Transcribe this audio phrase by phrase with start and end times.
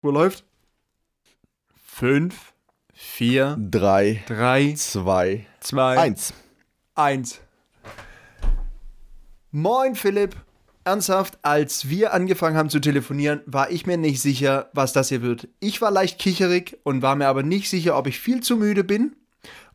[0.00, 0.44] Wo läuft?
[1.84, 2.52] Fünf,
[2.94, 6.32] vier, Drei, drei, zwei, zwei, eins.
[6.94, 7.40] eins.
[9.50, 10.36] Moin Philipp.
[10.84, 15.20] Ernsthaft, als wir angefangen haben zu telefonieren, war ich mir nicht sicher, was das hier
[15.20, 15.48] wird.
[15.60, 18.84] Ich war leicht kicherig und war mir aber nicht sicher, ob ich viel zu müde
[18.84, 19.16] bin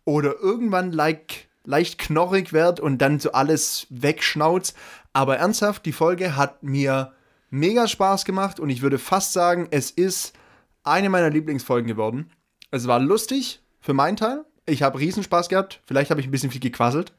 [0.05, 4.75] oder irgendwann like, leicht knorrig werde und dann so alles wegschnauzt.
[5.11, 7.11] Aber ernsthaft, die Folge hat mir
[7.53, 10.33] mega Spaß gemacht und ich würde fast sagen, es ist
[10.83, 12.31] eine meiner Lieblingsfolgen geworden.
[12.71, 14.43] Es war lustig für meinen Teil.
[14.65, 15.79] Ich habe Riesenspaß gehabt.
[15.85, 17.13] Vielleicht habe ich ein bisschen viel gequasselt.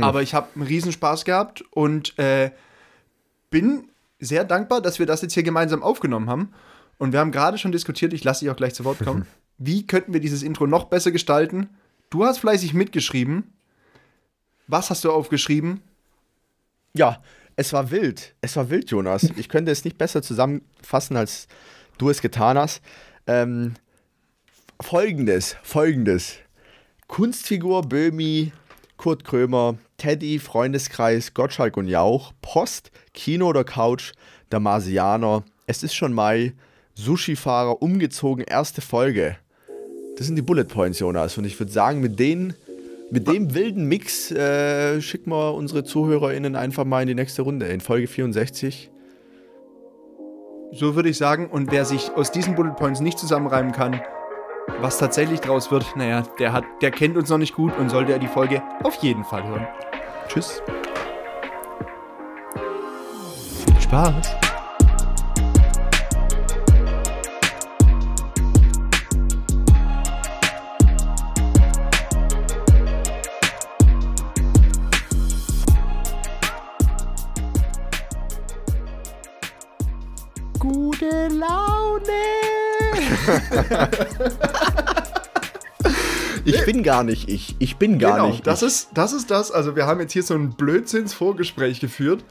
[0.00, 2.50] Aber ich habe einen Riesenspaß gehabt und äh,
[3.50, 3.88] bin
[4.18, 6.52] sehr dankbar, dass wir das jetzt hier gemeinsam aufgenommen haben.
[6.98, 9.26] Und wir haben gerade schon diskutiert, ich lasse dich auch gleich zu Wort kommen.
[9.58, 11.68] Wie könnten wir dieses Intro noch besser gestalten?
[12.10, 13.52] Du hast fleißig mitgeschrieben.
[14.66, 15.80] Was hast du aufgeschrieben?
[16.94, 17.22] Ja,
[17.56, 18.34] es war wild.
[18.40, 19.28] Es war wild, Jonas.
[19.36, 21.46] Ich könnte es nicht besser zusammenfassen, als
[21.98, 22.82] du es getan hast.
[23.26, 23.74] Ähm,
[24.80, 26.36] folgendes, folgendes.
[27.06, 28.52] Kunstfigur Böhmi,
[28.96, 34.12] Kurt Krömer, Teddy, Freundeskreis, Gottschalk und Jauch, Post, Kino oder Couch,
[34.50, 36.52] der Marsianer, es ist schon Mai,
[36.94, 39.36] Sushi-Fahrer, umgezogen, erste Folge.
[40.16, 41.36] Das sind die Bullet Points, Jonas.
[41.38, 42.54] Und ich würde sagen, mit denen,
[43.14, 47.66] mit dem wilden Mix äh, schicken wir unsere ZuhörerInnen einfach mal in die nächste Runde,
[47.66, 48.90] in Folge 64.
[50.72, 51.48] So würde ich sagen.
[51.48, 54.00] Und wer sich aus diesen Bullet Points nicht zusammenreimen kann,
[54.80, 58.12] was tatsächlich draus wird, naja, der, hat, der kennt uns noch nicht gut und sollte
[58.12, 59.68] er die Folge auf jeden Fall hören.
[60.26, 60.60] Tschüss.
[63.80, 64.43] Spaß.
[86.44, 87.56] ich bin gar nicht ich.
[87.58, 88.68] Ich bin gar genau, nicht das ich.
[88.68, 89.50] ist, das ist das.
[89.50, 92.24] Also wir haben jetzt hier so ein Blödsinns-Vorgespräch geführt.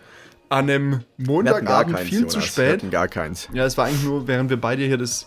[0.50, 2.34] An einem Wir Montagabend keins, viel Jonas.
[2.34, 2.74] zu Wir spät.
[2.74, 3.50] hatten gar keins.
[3.54, 5.26] Ja, es war eigentlich nur, während wir beide hier das,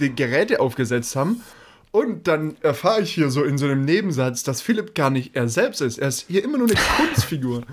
[0.00, 1.42] die Geräte aufgesetzt haben.
[1.90, 5.48] Und dann erfahre ich hier so in so einem Nebensatz, dass Philipp gar nicht er
[5.48, 5.98] selbst ist.
[5.98, 7.62] Er ist hier immer nur eine Kunstfigur.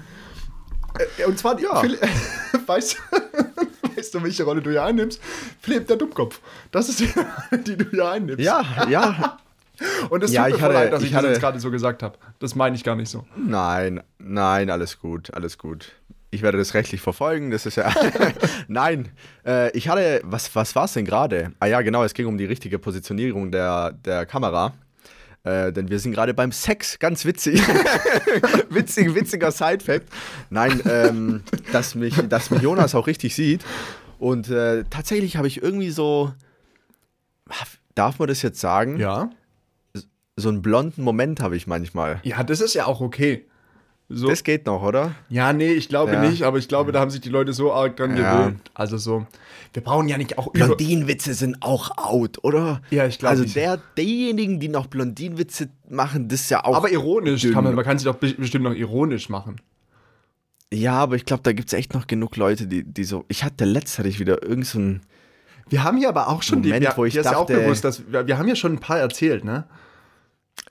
[1.20, 1.80] Äh, Und zwar, Ja.
[1.80, 2.02] Philipp,
[2.66, 5.22] weißt, du- weißt du, welche Rolle du hier einnimmst?
[5.62, 6.40] Philipp, der Dummkopf.
[6.72, 7.10] Das ist die,
[7.66, 8.44] die du hier einnimmst.
[8.44, 9.38] Ja, ja.
[10.10, 11.72] Und es Ja, tut mir hatte- leid, dass ich, ich das hatte- jetzt gerade so
[11.72, 12.18] gesagt habe.
[12.40, 13.26] Das meine ich gar nicht so.
[13.38, 15.94] Nein, nein, alles gut, alles gut.
[16.32, 17.92] Ich werde das rechtlich verfolgen, das ist ja.
[18.68, 19.10] nein,
[19.46, 20.22] äh, ich hatte.
[20.24, 21.54] Was, was war es denn gerade?
[21.60, 24.74] Ah ja, genau, es ging um die richtige Positionierung der, der Kamera.
[25.50, 27.62] Äh, denn wir sind gerade beim Sex, ganz witzig.
[28.70, 30.08] Witzig, witziger Side-Fact.
[30.52, 33.66] Nein, ähm, dass, mich, dass mich Jonas auch richtig sieht.
[34.20, 36.32] Und äh, tatsächlich habe ich irgendwie so.
[37.96, 39.00] Darf man das jetzt sagen?
[39.00, 39.32] Ja.
[40.36, 42.20] So einen blonden Moment habe ich manchmal.
[42.24, 43.49] Ja, das ist ja auch okay.
[44.12, 44.28] So.
[44.28, 45.14] Das geht noch, oder?
[45.30, 46.22] Ja, nee, ich glaube Ja.
[46.28, 48.38] nicht, aber ich glaube, da haben sich die Leute so arg dran Ja.
[48.40, 48.72] gewöhnt.
[48.74, 49.28] Also so,
[49.74, 50.52] wir brauchen ja nicht auch.
[50.52, 52.82] Blondinenwitze sind auch out, oder?
[52.90, 53.56] Ja, ich glaub Also nicht.
[53.56, 56.76] der, diejenigen, die noch Blondinenwitze machen, das ist ja auch.
[56.76, 57.54] Aber ironisch, dünn.
[57.54, 59.58] kann man, man kann sie doch be- bestimmt noch ironisch machen.
[60.74, 63.26] ja, aber ich glaube, da gibt es echt noch genug Leute, die, die so.
[63.28, 65.02] Ich hatte letztes hatte ich wieder irgend so ein.
[65.68, 67.62] Wir haben hier aber auch schon Moment, die, wir, wo ich ist ja auch dachte-
[67.62, 69.66] bewusst, dass wir, wir haben ja schon ein paar erzählt, ne?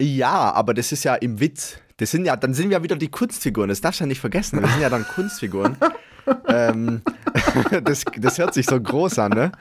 [0.00, 1.78] Ja, aber das ist ja im Witz.
[1.98, 3.68] Das sind ja, dann sind wir wieder die Kunstfiguren.
[3.68, 4.60] Das darfst du ja nicht vergessen.
[4.62, 5.76] Wir sind ja dann Kunstfiguren.
[6.48, 7.02] ähm,
[7.84, 9.52] das, das hört sich so groß an, ne?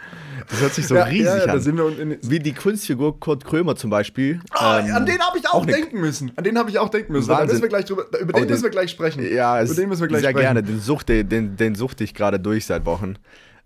[0.49, 2.17] Das hört sich so riesig ja, ja, da an.
[2.21, 4.39] Wie die Kunstfigur Kurt Krömer zum Beispiel.
[4.51, 6.31] Ah, Ähm, an den habe ich auch, auch denken müssen.
[6.37, 7.27] An den habe ich auch denken müssen.
[7.27, 9.23] Da müssen wir gleich drüber, über Oh, den den- müssen wir gleich sprechen.
[9.33, 10.43] Ja, über den müssen wir gleich sehr sprechen.
[10.45, 10.63] gerne.
[10.63, 13.15] Den suchte, den, den suchte ich gerade durch seit Wochen.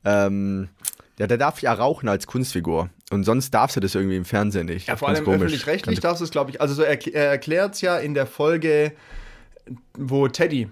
[0.05, 0.69] Ähm,
[1.19, 2.89] ja, der darf ja rauchen als Kunstfigur.
[3.11, 4.87] Und sonst darfst du das irgendwie im Fernsehen nicht.
[4.87, 6.61] Ja, vor allem öffentlich-rechtlich darfst du es, glaube ich.
[6.61, 8.93] Also so erkl er erklärt es ja in der Folge,
[9.97, 10.69] wo Teddy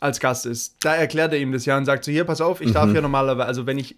[0.00, 0.76] als Gast ist.
[0.84, 2.72] Da erklärt er ihm das ja und sagt so, hier, pass auf, ich Mhm.
[2.74, 3.96] darf ja normalerweise, also wenn ich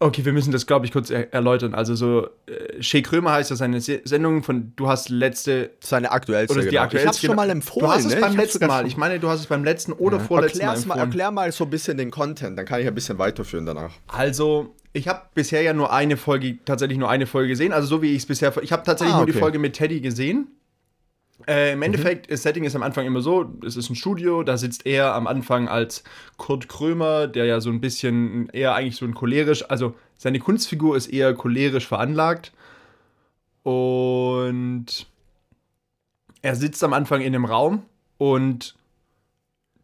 [0.00, 1.72] Okay, wir müssen das, glaube ich, kurz er erläutern.
[1.72, 6.10] Also so, äh, Shea Krömer heißt das eine Se Sendung von, du hast letzte, Seine
[6.10, 6.52] aktuellste.
[6.52, 6.82] oder die genau.
[6.82, 7.04] aktuellste.
[7.10, 7.86] Ich hab's schon mal empfohlen.
[7.86, 8.20] Du hast es ne?
[8.20, 8.86] beim Ich letzten Mal.
[8.88, 11.10] Ich meine, du hast es beim letzten oder vorletzten Mal Erklär's mal, empfohlen.
[11.10, 13.92] erklär mal so ein bisschen den Content, dann kann ich ein bisschen weiterführen danach.
[14.08, 17.72] Also, ich habe bisher ja nur eine Folge, tatsächlich nur eine Folge gesehen.
[17.72, 19.40] Also so wie ich es bisher, ich habe tatsächlich Ah, nur die okay.
[19.40, 20.46] Folge mit Teddy gesehen.
[21.48, 24.56] Äh, Im Endeffekt, das Setting ist am Anfang immer so, es ist ein Studio, da
[24.56, 26.04] sitzt er am Anfang als
[26.36, 30.96] Kurt Krömer, der ja so ein bisschen eher eigentlich so ein cholerisch, also seine Kunstfigur
[30.96, 32.52] ist eher cholerisch veranlagt.
[33.64, 34.86] Und
[36.40, 37.82] er sitzt am Anfang in einem Raum
[38.16, 38.76] und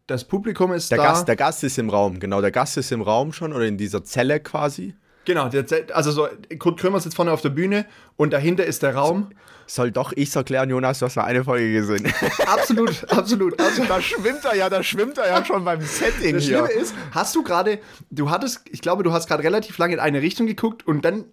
[0.07, 1.03] das Publikum ist Der da.
[1.03, 2.41] Gast, der Gast ist im Raum, genau.
[2.41, 4.95] Der Gast ist im Raum schon oder in dieser Zelle quasi.
[5.25, 6.27] Genau, der, also so,
[6.57, 7.85] Kurt Krömer sitzt vorne auf der Bühne
[8.17, 9.29] und dahinter ist der Raum.
[9.67, 12.11] Soll doch ich erklären, Jonas, du hast nur eine Folge gesehen.
[12.47, 13.89] absolut, absolut, absolut.
[13.89, 16.65] Da schwimmt er ja, da schwimmt er ja schon beim Setting Das hier.
[16.65, 17.79] Schlimme ist, hast du gerade,
[18.09, 21.25] du hattest, ich glaube, du hast gerade relativ lange in eine Richtung geguckt und dann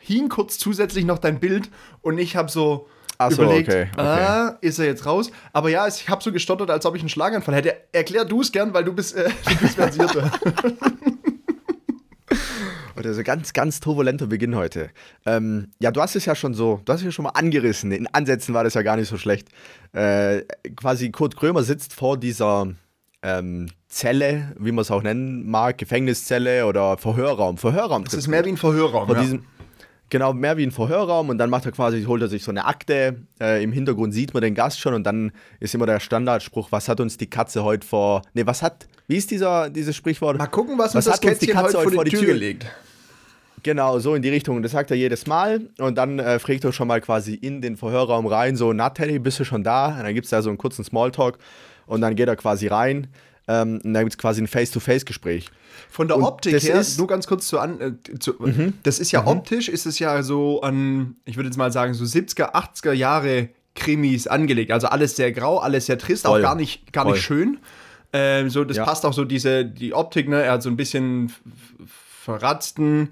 [0.00, 1.70] hing kurz zusätzlich noch dein Bild
[2.02, 2.88] und ich habe so
[3.18, 4.02] Ach so, überlegt, okay, okay.
[4.02, 5.30] Ah, ist er jetzt raus?
[5.52, 7.74] Aber ja, ich habe so gestottert, als ob ich einen Schlaganfall hätte.
[7.92, 10.30] Erklär du es gern, weil du bist, äh, du bist versierter.
[13.06, 14.90] Oder so ganz, ganz turbulenter Beginn heute.
[15.24, 17.92] Ähm, ja, du hast es ja schon so, du hast es ja schon mal angerissen.
[17.92, 19.48] In Ansätzen war das ja gar nicht so schlecht.
[19.92, 20.42] Äh,
[20.74, 22.66] quasi Kurt Krömer sitzt vor dieser
[23.22, 27.58] ähm, Zelle, wie man es auch nennen mag, Gefängniszelle oder Verhörraum.
[27.58, 28.04] Verhörraum.
[28.04, 29.06] Das ist mehr wie ein Verhörraum.
[29.06, 29.22] vor ja.
[29.22, 29.44] diesem,
[30.08, 32.64] Genau, mehr wie ein Verhörraum und dann macht er quasi, holt er sich so eine
[32.64, 33.22] Akte.
[33.40, 36.88] Äh, Im Hintergrund sieht man den Gast schon und dann ist immer der Standardspruch, was
[36.88, 38.22] hat uns die Katze heute vor.
[38.32, 38.86] Nee, was hat.
[39.08, 40.38] Wie ist dieser, dieses Sprichwort?
[40.38, 42.20] Mal gucken, was, uns Was das hat uns die Kätzchen Katze heute vor die Tür,
[42.20, 42.66] Tür- gelegt.
[43.66, 44.62] Genau, so in die Richtung.
[44.62, 45.68] Das sagt er jedes Mal.
[45.80, 49.18] Und dann äh, fragt er schon mal quasi in den Verhörraum rein, so, na Teddy,
[49.18, 49.88] bist du schon da?
[49.88, 51.36] Und dann gibt es da so einen kurzen Smalltalk.
[51.86, 53.08] Und dann geht er quasi rein.
[53.48, 55.50] Ähm, und dann gibt es quasi ein Face-to-Face-Gespräch.
[55.90, 58.34] Von der Und Optik her, ist- nur ganz kurz zu an, äh, zu,
[58.84, 62.04] das ist ja optisch, ist es ja so an, ich würde jetzt mal sagen, so
[62.04, 64.70] 70er, 80er Jahre Krimis angelegt.
[64.70, 66.38] Also alles sehr grau, alles sehr trist, Voll.
[66.38, 67.14] auch gar nicht, gar Voll.
[67.14, 67.58] nicht schön.
[68.12, 68.84] Ähm, so, das Ja.
[68.84, 70.40] passt auch so diese, die Optik, ne?
[70.42, 71.32] Er hat so ein bisschen
[72.24, 73.10] verratzten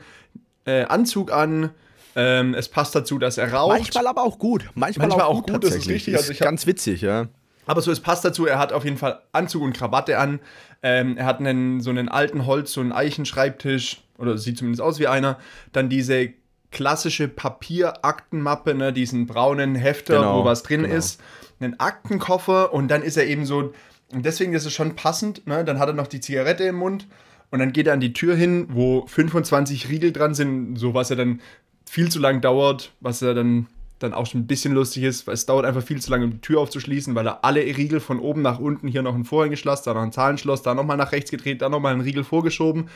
[0.64, 1.70] äh, Anzug an.
[2.16, 3.76] Ähm, es passt dazu, dass er raucht.
[3.76, 4.70] Manchmal aber auch gut.
[4.75, 6.16] Manchmal, Manchmal auch gut, gut, das ist richtig.
[6.16, 7.26] Also hab- ganz witzig, ja.
[7.66, 10.38] Aber so, es passt dazu, er hat auf jeden Fall Anzug und Krawatte an.
[10.82, 14.99] Ähm, er hat einen, so einen alten Holz, so einen Eichenschreibtisch, oder sieht zumindest aus
[15.00, 15.38] wie einer.
[15.72, 16.28] Dann diese
[16.70, 20.94] klassische Papieraktenmappe, ne, diesen braunen Hefter, Genau, wo was drin genau.
[20.94, 21.20] ist.
[21.61, 23.72] Einen Aktenkoffer und dann ist er eben so,
[24.12, 27.06] und deswegen ist es schon passend, ne, dann hat er noch die Zigarette im Mund
[27.54, 31.10] und dann geht er an die Tür hin, wo 25 Riegel dran sind, so was
[31.10, 31.40] er dann
[31.88, 33.68] viel zu lang dauert, was er dann,
[34.00, 36.32] dann auch schon ein bisschen lustig ist, weil es dauert einfach viel zu lange, um
[36.32, 39.82] die Tür aufzuschließen, weil er alle Riegel von oben nach unten, hier noch ein Vorhängeschloss,
[39.82, 42.88] da noch ein Zahlenschloss, da nochmal nach rechts gedreht, da nochmal ein Riegel vorgeschoben,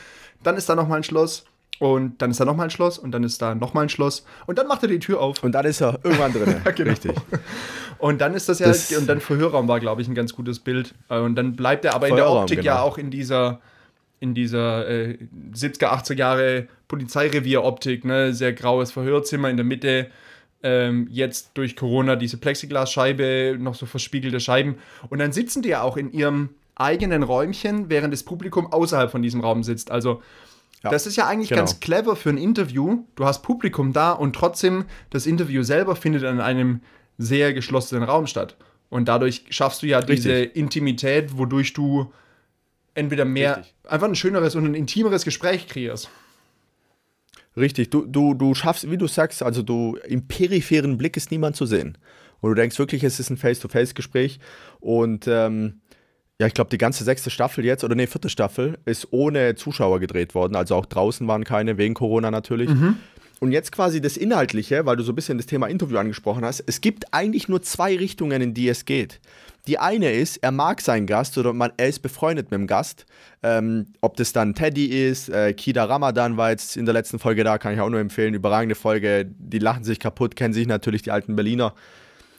[0.43, 1.45] dann ist da nochmal ein Schloss
[1.79, 4.57] und dann ist da nochmal ein Schloss und dann ist da nochmal ein Schloss und
[4.57, 6.55] dann macht er die Tür auf Und dann ist er irgendwann drin.
[6.75, 6.89] genau.
[6.89, 7.13] Richtig.
[7.97, 10.59] und dann ist das ja, Das- und dann Verhörraum war, glaube ich, ein ganz gutes
[10.59, 10.93] Bild.
[11.07, 12.85] Äh, Und dann bleibt er aber in der Optik ja genau.
[12.85, 13.61] auch in dieser,
[14.19, 15.17] in dieser äh,
[15.53, 18.33] 70er, 80er Jahre Polizeirevier-Optik, ne?
[18.33, 20.07] Sehr graues Verhörzimmer in der Mitte.
[20.61, 24.75] Ähm, jetzt durch Corona diese Plexiglasscheibe, noch so verspiegelte Scheiben.
[25.09, 29.21] Und dann sitzen die ja auch in ihrem eigenen Räumchen, während das Publikum außerhalb von
[29.21, 29.91] diesem Raum sitzt.
[29.91, 30.21] Also
[30.83, 31.61] Ja, das ist ja eigentlich genau.
[31.61, 33.03] ganz clever für ein Interview.
[33.15, 36.81] Du hast Publikum da und trotzdem das Interview selber findet in einem
[37.17, 38.57] sehr geschlossenen Raum statt.
[38.89, 40.55] Und dadurch schaffst du ja diese Richtig.
[40.55, 42.11] Intimität, wodurch du
[42.99, 43.73] entweder mehr, Richtig.
[43.87, 46.09] einfach ein schöneres und ein intimeres Gespräch kreierst.
[47.57, 51.55] Richtig, du, du, du schaffst, wie du sagst, also du im peripheren Blick ist niemand
[51.55, 51.97] zu sehen.
[52.41, 54.39] Und du denkst wirklich, es ist ein Face-to-Face-Gespräch.
[54.79, 55.81] Und ähm,
[56.39, 59.99] ja, ich glaube, die ganze sechste Staffel jetzt, oder nee, vierte Staffel, ist ohne Zuschauer
[59.99, 60.55] gedreht worden.
[60.55, 62.69] Also auch draußen waren keine, wegen Corona natürlich.
[63.39, 66.61] Und jetzt quasi das Inhaltliche, weil du so ein bisschen das Thema Interview angesprochen hast.
[66.67, 69.19] Es gibt eigentlich nur zwei Richtungen, in die es geht.
[69.67, 73.05] Die eine ist, er mag seinen Gast oder man, er ist befreundet mit dem Gast.
[73.43, 77.43] Ähm, ob das dann Teddy ist, äh, Kida Ramadan war jetzt in der letzten Folge
[77.43, 78.33] da, kann ich auch nur empfehlen.
[78.33, 81.73] Überragende Folge, die lachen sich kaputt, kennen sich natürlich die alten Berliner.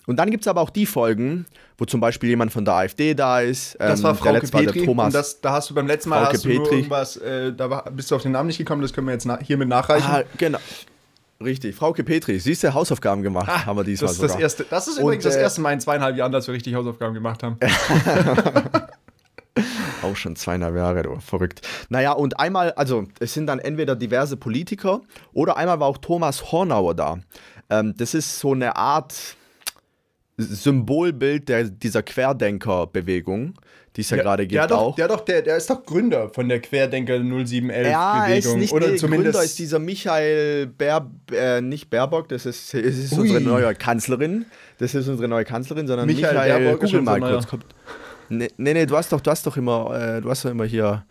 [0.07, 1.47] Und dann gibt es aber auch die Folgen,
[1.79, 3.77] wo zum Beispiel jemand von der AfD da ist.
[3.79, 4.87] Das Ähm, war der Frau letzte war der Petri.
[4.87, 5.13] Thomas.
[5.13, 6.75] Das, da hast du beim letzten Mal Frauke hast du Petri.
[6.77, 9.27] irgendwas, äh, da war, bist du auf den Namen nicht gekommen, das können wir jetzt
[9.27, 10.07] na hiermit nachreichen.
[10.11, 10.59] ah, genau.
[11.43, 14.43] Richtig, Frauke Petri, siehst du, Hausaufgaben gemacht, haben wir diesmal Ah, das, ist das, sogar.
[14.43, 16.75] erste, das ist Und, übrigens das äh, erste Mal in zweieinhalb Jahren, dass wir richtig
[16.75, 17.57] Hausaufgaben gemacht haben.
[20.03, 21.67] Auch schon zweieinhalb Jahre, du, verrückt.
[21.89, 25.01] Naja, und einmal, also es sind dann entweder diverse Politiker
[25.33, 27.19] oder einmal war auch Thomas Hornauer da.
[27.69, 29.37] Ähm, das ist so eine Art
[30.41, 33.55] Symbolbild der, dieser Querdenker-Bewegung,
[33.97, 34.95] die es ja, gerade gibt der, doch, auch.
[34.97, 38.53] Der, doch, der, der ist doch Gründer von der Querdenker 0711 ja, er Bewegung.
[38.53, 42.75] ist nicht Oder der zumindest Gründer, ist dieser Michael Ber, äh, nicht Baerbock, das ist,
[42.75, 43.21] es ist Ui.
[43.21, 44.47] unsere neue Kanzlerin.
[44.79, 47.47] Das ist unsere neue Kanzlerin, sondern Michael Michael, Baerbock google mal kurz.
[47.47, 47.67] Kommt.
[48.29, 50.65] Nee, nee, nee, du hast doch, du hast doch immer, äh, du hast doch immer
[50.65, 51.05] hier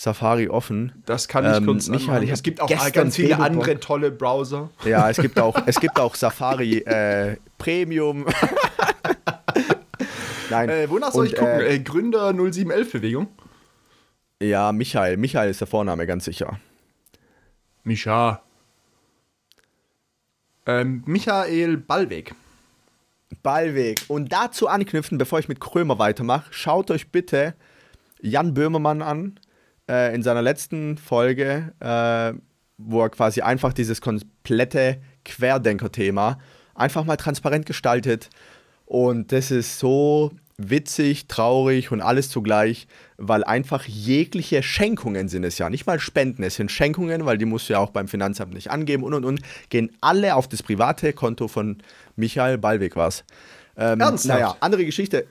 [0.00, 1.02] Safari offen.
[1.06, 2.22] Das kann ich Ähm, kurz anmachen.
[2.22, 3.46] ich Es gibt auch ganz viele Babybock.
[3.46, 4.70] andere tolle Browser.
[4.84, 8.24] Ja, es gibt auch, es gibt auch Safari äh, Premium.
[10.50, 10.68] Nein.
[10.68, 11.60] Äh, wonach soll Und, ich gucken?
[11.60, 13.26] äh, Äh, Gründer 0711 Bewegung?
[14.40, 15.16] Ja, Michael.
[15.16, 16.60] Michael ist der Vorname, ganz sicher.
[17.82, 18.40] Micha.
[20.66, 22.34] Ähm, Michael Ballweg.
[23.42, 24.02] Ballweg.
[24.08, 27.54] Und dazu anknüpfen, bevor ich mit Krömer weitermache, schaut euch bitte
[28.20, 29.40] Jan Böhmermann an.
[29.88, 32.38] Äh, in seiner letzten Folge äh,
[32.78, 36.38] wo er quasi einfach dieses komplette Querdenker-Thema
[36.74, 38.30] einfach mal transparent gestaltet.
[38.86, 45.58] Und das ist so witzig, traurig und alles zugleich, weil einfach jegliche Schenkungen sind es
[45.58, 48.54] ja, nicht mal Spenden, es sind Schenkungen, weil die musst du ja auch beim Finanzamt
[48.54, 51.78] nicht angeben und und und, gehen alle auf das private Konto von
[52.16, 53.24] Michael Ballweg was.
[53.76, 54.40] Ähm, Ernsthaft?
[54.40, 55.26] Naja, andere Geschichte.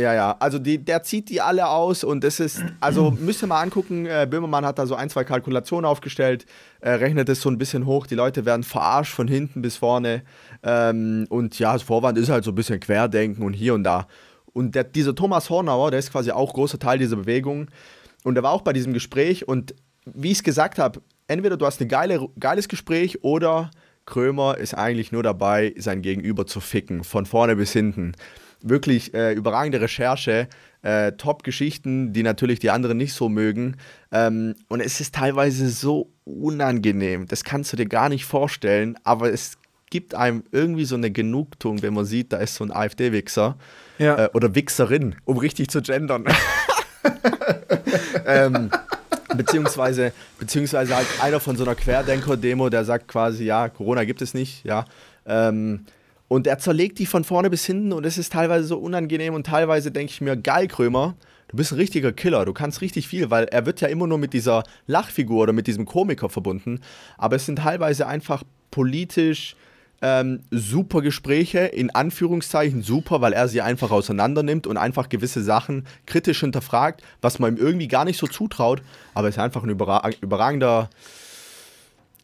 [0.00, 3.48] Ja, ja, also die, der zieht die alle aus und das ist, also müsst ihr
[3.48, 6.46] mal angucken, äh, Böhmermann hat da so ein, zwei Kalkulationen aufgestellt,
[6.80, 10.22] äh, rechnet es so ein bisschen hoch, die Leute werden verarscht von hinten bis vorne.
[10.62, 14.06] Ähm, und ja, das Vorwand ist halt so ein bisschen Querdenken und hier und da.
[14.52, 17.68] Und der, dieser Thomas Hornauer, der ist quasi auch großer Teil dieser Bewegung.
[18.24, 19.74] Und der war auch bei diesem Gespräch und
[20.06, 23.70] wie ich es gesagt habe, entweder du hast ein geile, geiles Gespräch oder
[24.06, 28.14] Krömer ist eigentlich nur dabei, sein Gegenüber zu ficken, von vorne bis hinten
[28.62, 30.48] wirklich äh, überragende Recherche,
[30.82, 33.76] äh, Top-Geschichten, die natürlich die anderen nicht so mögen.
[34.12, 39.32] Ähm, und es ist teilweise so unangenehm, das kannst du dir gar nicht vorstellen, aber
[39.32, 39.58] es
[39.90, 43.56] gibt einem irgendwie so eine Genugtuung, wenn man sieht, da ist so ein AfD-Wichser
[43.98, 44.26] ja.
[44.26, 46.24] äh, oder Wichserin, um richtig zu gendern.
[48.26, 48.70] ähm,
[49.36, 54.32] beziehungsweise, beziehungsweise halt einer von so einer Querdenker-Demo, der sagt quasi, ja, Corona gibt es
[54.32, 54.84] nicht, ja.
[55.26, 55.84] Ähm,
[56.30, 59.46] und er zerlegt die von vorne bis hinten und es ist teilweise so unangenehm und
[59.46, 61.16] teilweise denke ich mir, geil, Krömer,
[61.48, 64.16] du bist ein richtiger Killer, du kannst richtig viel, weil er wird ja immer nur
[64.16, 66.82] mit dieser Lachfigur oder mit diesem Komiker verbunden,
[67.18, 69.56] aber es sind teilweise einfach politisch
[70.02, 75.42] ähm, super Gespräche, in Anführungszeichen super, weil er sie einfach auseinander nimmt und einfach gewisse
[75.42, 78.82] Sachen kritisch hinterfragt, was man ihm irgendwie gar nicht so zutraut,
[79.14, 80.90] aber es ist einfach ein überragender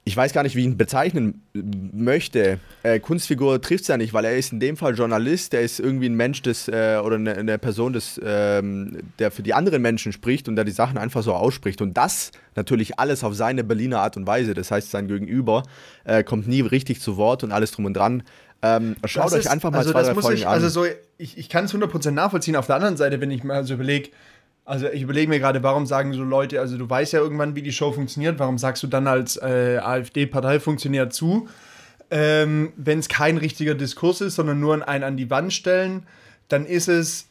[0.08, 2.60] ich weiß gar nicht, wie ich ihn bezeichnen möchte.
[2.84, 5.80] Äh, Kunstfigur trifft es ja nicht, weil er ist in dem Fall Journalist, der ist
[5.80, 9.82] irgendwie ein Mensch des, äh, oder eine, eine, Person, des, ähm, der für die anderen
[9.82, 11.82] Menschen spricht und der die Sachen einfach so ausspricht.
[11.82, 14.54] Und das natürlich alles auf seine Berliner Art und Weise.
[14.54, 15.64] Das heißt, sein Gegenüber
[16.04, 18.22] äh, kommt nie richtig zu Wort und alles drum und dran.
[18.62, 20.52] Ähm, schaut das euch ist, einfach mal also zwei, drei Folgen ich, an.
[20.52, 20.84] Also so,
[21.18, 22.54] ich, ich kann es 100% nachvollziehen.
[22.54, 24.10] Auf der anderen Seite, wenn ich mal so überlege,
[24.66, 27.62] also ich überlege mir gerade, warum sagen so Leute, also du weißt ja irgendwann, wie
[27.62, 31.48] die Show funktioniert, warum sagst du dann als äh, AfD-Parteifunktionär zu,
[32.10, 36.04] ähm, wenn es kein richtiger Diskurs ist, sondern nur ein an die Wand stellen,
[36.48, 37.28] dann ist es,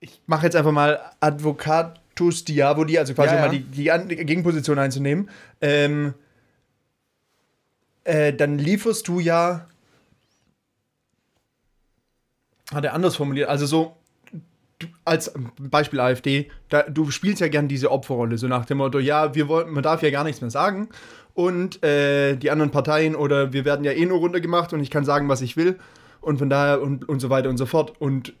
[0.00, 3.46] ich mache jetzt einfach mal Advocatus Diaboli, also quasi ja, ja.
[3.46, 5.28] mal die, die, Gegenposition einzunehmen,
[5.60, 6.14] ähm,
[8.04, 9.66] äh, dann lieferst du ja,
[12.72, 13.99] hat er anders formuliert, also so,
[15.04, 19.34] als Beispiel AfD, da, du spielst ja gern diese Opferrolle, so nach dem Motto, ja,
[19.34, 20.88] wir wollen, man darf ja gar nichts mehr sagen
[21.34, 25.04] und äh, die anderen Parteien oder wir werden ja eh nur runtergemacht und ich kann
[25.04, 25.78] sagen, was ich will
[26.20, 28.00] und von daher und, und so weiter und so fort.
[28.00, 28.34] Und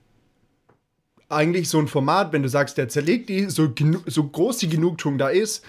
[1.28, 3.72] eigentlich so ein Format, wenn du sagst, der zerlegt die, so,
[4.06, 5.64] so groß die Genugtuung da ist,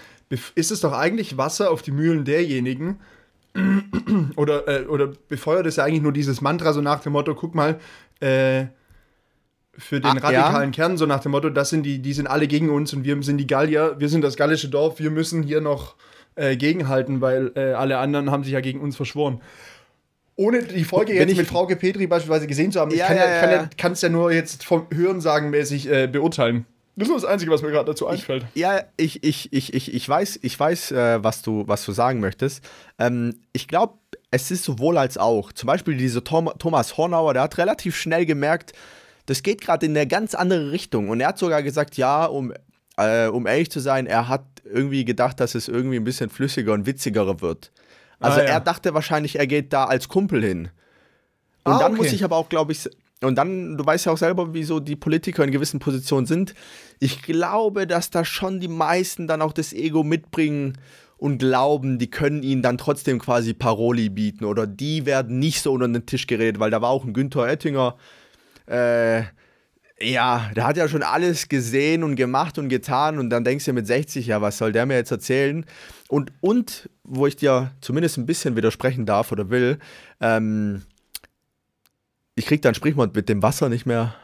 [0.54, 3.00] ist es doch eigentlich Wasser auf die Mühlen derjenigen,
[4.36, 7.54] oder, äh, oder befeuert es ja eigentlich nur dieses Mantra, so nach dem Motto, guck
[7.54, 7.78] mal,
[8.20, 8.66] äh,
[9.76, 10.74] für den Ach, radikalen ja?
[10.74, 13.20] Kern, so nach dem Motto, das sind die, die sind alle gegen uns und wir
[13.22, 15.96] sind die Gallier, wir sind das gallische Dorf, wir müssen hier noch
[16.34, 19.40] äh, gegenhalten, weil äh, alle anderen haben sich ja gegen uns verschworen.
[20.36, 23.28] Ohne die Folge jetzt mit Frau Petri beispielsweise gesehen zu haben, ja, ich kann ja,
[23.28, 26.66] ja, ja, kann es ja nur jetzt vom Hörensagen mäßig äh, beurteilen.
[26.96, 28.44] Das ist das Einzige, was mir gerade dazu einfällt.
[28.52, 31.92] Ich, ja, ich, ich, ich, ich, ich weiß, ich weiß äh, was, du, was du
[31.92, 32.62] sagen möchtest.
[32.98, 33.94] Ähm, ich glaube,
[34.30, 35.52] es ist sowohl als auch.
[35.52, 38.72] Zum Beispiel dieser Tom, Thomas Hornauer, der hat relativ schnell gemerkt,
[39.26, 41.08] das geht gerade in eine ganz andere Richtung.
[41.08, 42.52] Und er hat sogar gesagt, ja, um,
[42.96, 46.72] äh, um ehrlich zu sein, er hat irgendwie gedacht, dass es irgendwie ein bisschen flüssiger
[46.72, 47.72] und witziger wird.
[48.18, 48.50] Also ah, ja.
[48.50, 50.68] er dachte wahrscheinlich, er geht da als Kumpel hin.
[51.64, 52.02] Und ah, dann okay.
[52.02, 52.88] muss ich aber auch, glaube ich,
[53.22, 56.54] und dann, du weißt ja auch selber, wieso die Politiker in gewissen Positionen sind.
[56.98, 60.78] Ich glaube, dass da schon die meisten dann auch das Ego mitbringen
[61.18, 65.72] und glauben, die können ihnen dann trotzdem quasi Paroli bieten oder die werden nicht so
[65.72, 67.96] unter den Tisch geredet, weil da war auch ein Günther Oettinger,
[68.66, 69.22] äh,
[70.00, 73.72] ja, der hat ja schon alles gesehen und gemacht und getan und dann denkst du
[73.72, 75.64] mit 60, ja, was soll der mir jetzt erzählen?
[76.08, 79.78] Und, und wo ich dir zumindest ein bisschen widersprechen darf oder will,
[80.20, 80.82] ähm,
[82.34, 84.14] ich krieg dann Sprichwort mit dem Wasser nicht mehr.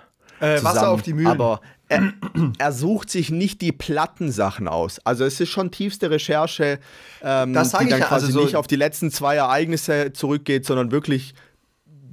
[0.41, 1.29] Äh, Wasser auf die Mühlen.
[1.29, 2.13] Aber er,
[2.59, 5.01] er, sucht sich nicht die platten Sachen aus.
[5.05, 6.79] Also es ist schon tiefste Recherche,
[7.23, 10.65] ähm, das die dann ja, quasi also so nicht auf die letzten zwei Ereignisse zurückgeht,
[10.65, 11.35] sondern wirklich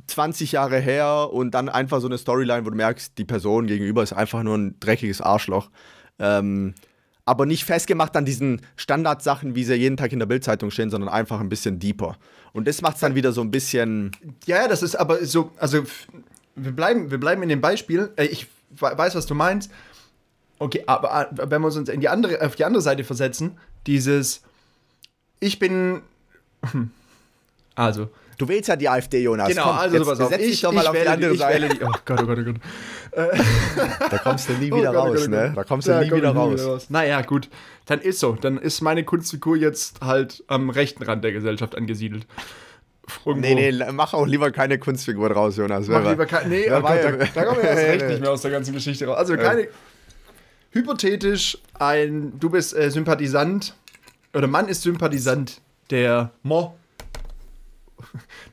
[0.08, 4.04] 20 Jahre her und dann einfach so eine Storyline, wo du merkst, die Person gegenüber
[4.04, 5.70] ist einfach nur ein dreckiges Arschloch.
[6.20, 6.74] Ähm,
[7.26, 11.10] aber nicht festgemacht an diesen Standardsachen, wie sie jeden Tag in der Bildzeitung stehen, sondern
[11.10, 12.18] einfach ein bisschen deeper.
[12.54, 14.12] Und das macht es dann wieder so ein bisschen.
[14.46, 15.84] Ja, das ist aber so, also
[16.56, 18.12] wir bleiben, wir bleiben in dem Beispiel.
[18.16, 19.72] Äh, ich weiß, was du meinst.
[20.60, 23.58] Okay, aber wenn wir uns in die andere, auf die andere Seite versetzen,
[23.88, 24.42] dieses
[25.40, 26.02] ich bin.
[27.76, 28.10] Also.
[28.38, 29.48] Du wählst ja die AfD, Jonas.
[29.50, 30.30] Genau, Komm, also pass auf.
[30.30, 31.70] setz dich Ich, doch mal ich auf die andere ich Seite.
[31.70, 31.84] die.
[31.84, 32.56] Oh Gott, oh Gott, oh Gott.
[34.12, 35.44] Da kommst du nie Oh wieder Gott, oh raus, Gott, oh ne?
[35.48, 35.58] Gott.
[35.58, 36.86] Da kommst du Da nie wieder ich raus.
[36.90, 37.50] Naja, gut.
[37.86, 38.34] Dann ist so.
[38.34, 42.26] Dann ist meine Kunstfigur jetzt halt am rechten Rand der Gesellschaft angesiedelt.
[43.26, 43.48] Irgendwo.
[43.48, 45.88] Nee, nee, mach auch lieber keine Kunstfigur draus, Jonas.
[45.88, 48.22] Mach lieber war- kein, nee, war Gott, da, ja- da kommen wir erst recht nicht
[48.22, 49.18] mehr aus der ganzen Geschichte raus.
[49.18, 49.68] Also keine.
[50.72, 53.76] Hypothetisch, ein, du bist äh, Sympathisant,
[54.34, 56.76] oder Mann ist Sympathisant der Mo,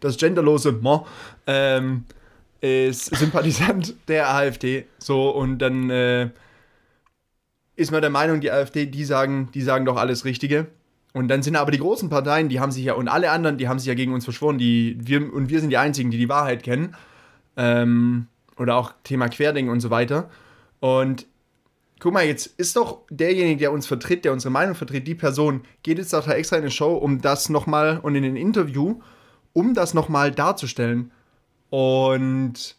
[0.01, 1.07] das genderlose Mo,
[1.47, 2.05] ähm,
[2.61, 4.87] ist Sympathisant der AfD.
[4.99, 6.31] So, und dann äh,
[7.77, 10.69] ist man der Meinung, die AfD, die sagen, die sagen doch alles Richtige.
[11.13, 13.69] Und dann sind aber die großen Parteien, die haben sich ja, und alle anderen, die
[13.69, 16.29] haben sich ja gegen uns verschworen, die, wir, und wir sind die Einzigen, die die
[16.29, 16.95] Wahrheit kennen.
[17.57, 20.31] Ähm, oder auch Thema Querding und so weiter.
[20.81, 21.27] Und
[22.01, 25.63] guck mal, jetzt ist doch derjenige, der uns vertritt, der unsere Meinung vertritt, die Person,
[25.83, 29.01] geht jetzt doch extra in eine Show, um das nochmal und in ein Interview,
[29.53, 31.11] um das nochmal darzustellen.
[31.71, 32.77] Und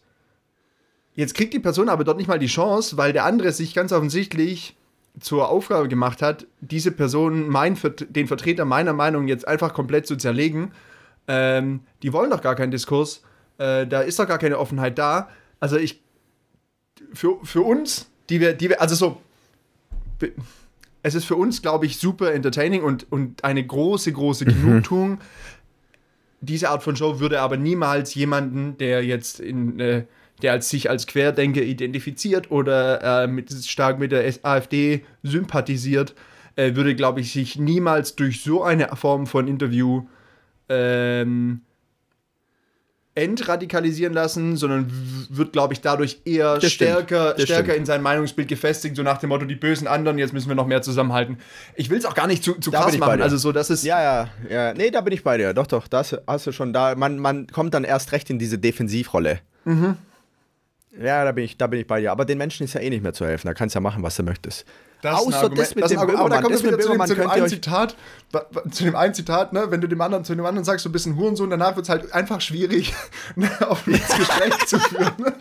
[1.14, 3.92] jetzt kriegt die Person aber dort nicht mal die Chance, weil der andere sich ganz
[3.92, 4.76] offensichtlich
[5.20, 7.78] zur Aufgabe gemacht hat, diese Person, mein,
[8.08, 10.72] den Vertreter meiner Meinung jetzt einfach komplett zu zerlegen.
[11.28, 13.22] Ähm, die wollen doch gar keinen Diskurs.
[13.58, 15.28] Äh, da ist doch gar keine Offenheit da.
[15.60, 16.02] Also ich,
[17.12, 19.20] für, für uns, die wir, die wir, also so,
[21.02, 25.18] es ist für uns, glaube ich, super entertaining und, und eine große, große Genugtuung.
[26.44, 30.04] Diese Art von Show würde aber niemals jemanden, der jetzt in, äh,
[30.42, 36.14] der als sich als Querdenker identifiziert oder äh, mit, stark mit der AfD sympathisiert,
[36.56, 40.06] äh, würde, glaube ich, sich niemals durch so eine Form von Interview
[40.68, 41.62] ähm,
[43.16, 44.90] entradikalisieren lassen, sondern
[45.30, 47.78] wird, glaube ich, dadurch eher Das stärker, stärker stimmt.
[47.78, 50.66] in sein Meinungsbild gefestigt, so nach dem Motto, die bösen anderen, jetzt müssen wir noch
[50.66, 51.38] mehr zusammenhalten.
[51.76, 53.84] Ich will es auch gar nicht zu, zu Da krass machen, also so, das ist...
[53.84, 54.74] Ja, ja, ja.
[54.74, 55.54] Nee, da bin ich bei dir.
[55.54, 56.96] Doch, doch, das hast du schon da.
[56.96, 59.38] Man, man kommt dann erst recht in diese Defensivrolle.
[59.64, 59.96] Mhm.
[61.00, 62.12] Ja, da bin, ich, da bin ich bei dir.
[62.12, 63.46] Aber den Menschen ist ja eh nicht mehr zu helfen.
[63.46, 64.64] Da kannst du ja machen, was du möchtest.
[65.04, 65.58] Das ein Außer Argument.
[65.58, 66.20] das mit Das dem ein Argument.
[66.20, 66.42] Aber da Böhmermann.
[66.42, 67.96] kommt Das es wieder mit zu dem, Böhmermann zu dem einen Zitat,
[68.70, 71.06] zu dem einen Zitat, ne, wenn du dem anderen, zu dem anderen sagst, du bist
[71.06, 72.94] ein Hurensohn, danach wird es halt einfach schwierig,
[73.36, 75.12] ne, auf ins Gespräch zu führen.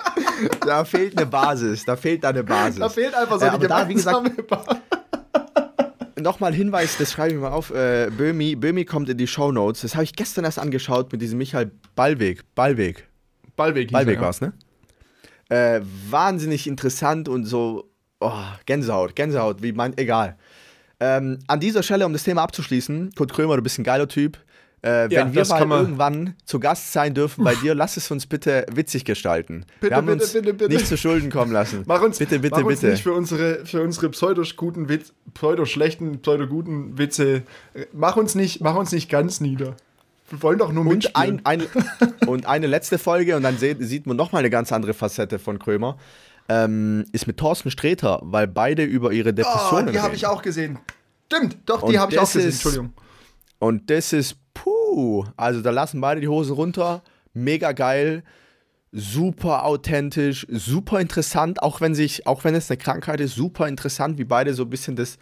[0.65, 1.86] Da fehlt eine Basis.
[1.86, 2.80] Da fehlt da eine Basis.
[2.80, 4.82] Da fehlt einfach so da, wie gesagt, gemeinsame Basis.
[6.19, 7.69] Nochmal Hinweis, das schreibe ich mal auf.
[7.71, 9.82] Äh, Böhmi, Böhmi kommt in die Shownotes.
[9.82, 12.43] Das habe ich gestern erst angeschaut mit diesem Michael Ballweg.
[12.56, 13.08] Ballweg.
[13.56, 13.91] Ballweg.
[13.91, 14.54] Ballweg er, war's, ne?
[15.49, 17.89] Äh, wahnsinnig interessant und so.
[18.24, 18.32] Oh,
[18.66, 20.38] Gänsehaut, Gänsehaut, wie man, egal.
[21.00, 24.38] Ähm, an dieser Stelle, um das Thema abzuschließen, Kurt Krömer, du bist ein geiler Typ.
[24.82, 28.26] Äh, Ja, wenn wir mal irgendwann zu Gast sein dürfen bei dir, lass es uns
[28.26, 29.66] bitte witzig gestalten.
[29.82, 30.74] Bitte, wir haben bitte, uns bitte, bitte.
[30.74, 31.84] nicht zu Schulden kommen lassen.
[31.86, 32.92] Mach uns, bitte, bitte, mach uns bitte.
[32.92, 37.44] nicht für unsere, für unsere pseudo-guten Witz, pseudo-schlechten, pseudo-guten Witze,
[37.92, 39.76] mach uns nicht, mach uns nicht ganz nieder.
[40.30, 41.64] Wir wollen doch nur Und, ein, ein,
[42.26, 45.60] und eine letzte Folge, und dann se sieht man nochmal eine ganz andere Facette von
[45.60, 45.98] Krömer,
[46.50, 50.42] ähm, ist mit Thorsten Sträter, weil beide über ihre oh, Depressionen die habe ich auch
[50.42, 50.80] gesehen.
[51.32, 52.50] Stimmt, doch, die habe ich auch gesehen.
[52.50, 52.94] ist- Entschuldigung.
[53.60, 57.02] Und das ist, puh, also da lassen beide die Hosen runter,
[57.34, 58.24] mega geil,
[58.92, 64.18] super authentisch, super interessant, auch wenn sich, auch wenn es eine Krankheit ist, super interessant,
[64.18, 65.18] wie beide so ein bisschen das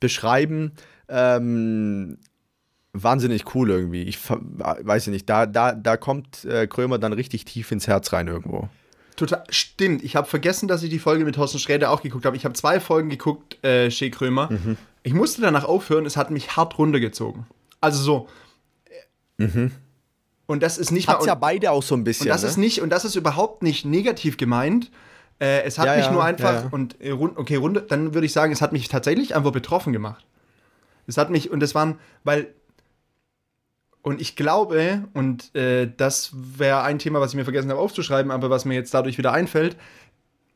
[0.00, 0.72] beschreiben.
[1.08, 2.18] Ähm,
[2.92, 4.02] wahnsinnig cool irgendwie.
[4.02, 8.12] Ich weiß ich nicht, da, da, da kommt äh, Krömer dann richtig tief ins Herz
[8.12, 8.68] rein irgendwo.
[9.16, 10.02] Total, stimmt.
[10.02, 12.36] Ich habe vergessen, dass ich die Folge mit Thorsten Sträter auch geguckt habe.
[12.36, 14.50] Ich habe zwei Folgen geguckt, äh, Shea Krömer.
[14.50, 14.76] Mhm.
[15.04, 17.46] Ich musste danach aufhören, es hat mich hart runtergezogen.
[17.80, 18.28] Also so.
[20.46, 21.32] Und das ist nicht Hat's mal.
[21.32, 22.24] ja beide auch so ein bisschen.
[22.26, 22.48] Und das ne?
[22.48, 24.90] ist nicht, und das ist überhaupt nicht negativ gemeint.
[25.40, 26.68] Äh, es hat Ja, mich ja, nur einfach, ja.
[26.70, 29.92] und äh, rund, okay, runde, dann würde ich sagen, es hat mich tatsächlich einfach betroffen
[29.92, 30.24] gemacht.
[31.06, 32.54] Es hat mich, und das waren, weil,
[34.04, 38.30] und ich glaube, und äh, das wäre ein Thema, was ich mir vergessen habe aufzuschreiben,
[38.30, 39.78] aber was mir jetzt dadurch wieder einfällt,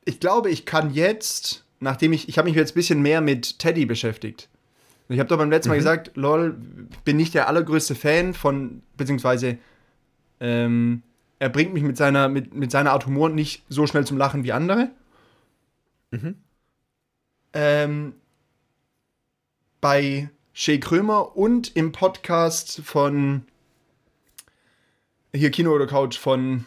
[0.04, 3.58] ich glaube, ich kann jetzt, nachdem ich, ich habe mich jetzt ein bisschen mehr mit
[3.58, 4.50] Teddy beschäftigt.
[5.08, 6.58] Ich habe doch beim letzten Mal gesagt, lol,
[7.06, 9.56] bin nicht der allergrößte Fan von, beziehungsweise
[10.40, 11.02] ähm,
[11.38, 14.44] er bringt mich mit seiner, mit, mit seiner Art Humor nicht so schnell zum Lachen
[14.44, 14.90] wie andere.
[17.54, 18.12] Ähm,
[19.80, 20.28] bei
[20.60, 23.42] Shay Krömer und im Podcast von
[25.32, 26.64] hier Kino oder Couch von,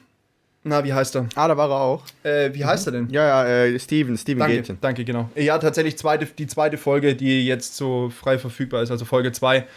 [0.63, 1.27] na, wie heißt er?
[1.35, 2.05] Ah, da war er auch.
[2.23, 3.09] Äh, wie heißt er denn?
[3.09, 4.77] Ja, ja, äh, Steven, Steven Danke, Gätchen.
[4.79, 5.29] danke, genau.
[5.35, 9.67] Ja, tatsächlich zweite, die zweite Folge, die jetzt so frei verfügbar ist, also Folge 2,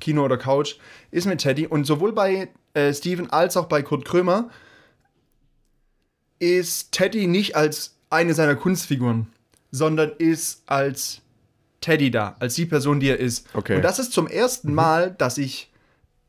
[0.00, 0.76] Kino oder Couch,
[1.10, 1.66] ist mit Teddy.
[1.66, 4.48] Und sowohl bei äh, Steven als auch bei Kurt Krömer
[6.38, 9.26] ist Teddy nicht als eine seiner Kunstfiguren,
[9.72, 11.20] sondern ist als
[11.86, 13.46] Teddy da, als die Person, die er ist.
[13.54, 13.76] Okay.
[13.76, 15.70] Und das ist zum ersten Mal, dass ich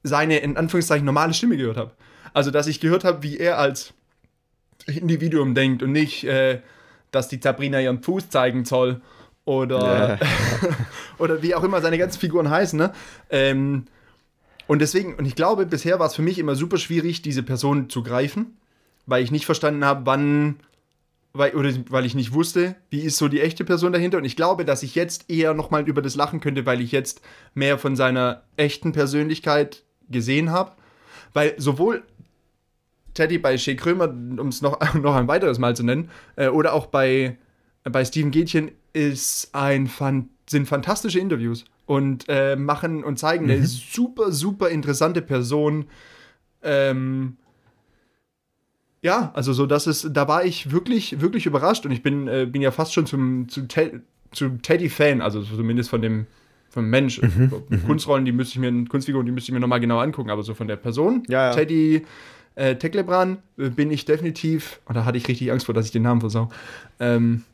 [0.03, 1.91] seine, in Anführungszeichen, normale Stimme gehört habe.
[2.31, 3.93] Also, dass ich gehört habe, wie er als
[4.85, 6.59] Individuum denkt und nicht, äh,
[7.09, 9.01] dass die Sabrina ihren Fuß zeigen soll
[9.45, 10.19] oder,
[11.17, 12.77] oder wie auch immer seine ganzen Figuren heißen.
[12.77, 12.93] Ne?
[13.31, 13.85] Ähm,
[14.67, 17.89] und deswegen, und ich glaube, bisher war es für mich immer super schwierig, diese Person
[17.89, 18.57] zu greifen,
[19.07, 20.57] weil ich nicht verstanden habe, wann,
[21.33, 24.17] weil, oder weil ich nicht wusste, wie ist so die echte Person dahinter.
[24.17, 27.21] Und ich glaube, dass ich jetzt eher nochmal über das lachen könnte, weil ich jetzt
[27.53, 30.71] mehr von seiner echten Persönlichkeit gesehen habe.
[31.33, 32.03] Weil sowohl
[33.13, 36.73] Teddy bei Shea Krömer, um es noch, noch ein weiteres Mal zu nennen, äh, oder
[36.73, 37.37] auch bei,
[37.83, 43.51] bei Steven Gätchen, ist ein fan sind fantastische Interviews und äh, machen und zeigen Mhm.
[43.51, 45.85] eine super, super interessante Person.
[46.63, 47.37] Ähm,
[49.07, 52.45] ja, also so, dass es, da war ich wirklich, wirklich überrascht und ich bin, äh,
[52.45, 54.01] bin ja fast schon zum, zum, Te
[54.33, 56.27] zum Teddy-Fan, also zumindest von dem
[56.69, 57.21] vom Mensch.
[57.21, 57.51] Mhm,
[57.87, 60.53] Kunstrollen, die müsste ich mir, Kunstfiguren, die müsste ich mir nochmal genau angucken, aber so
[60.53, 61.55] von der Person, Ja, ja.
[61.55, 62.05] Teddy
[62.55, 65.91] äh, Teklebran, äh, bin ich definitiv, und da hatte ich richtig Angst vor, dass ich
[65.91, 66.49] den Namen versau.
[66.99, 67.45] Ähm,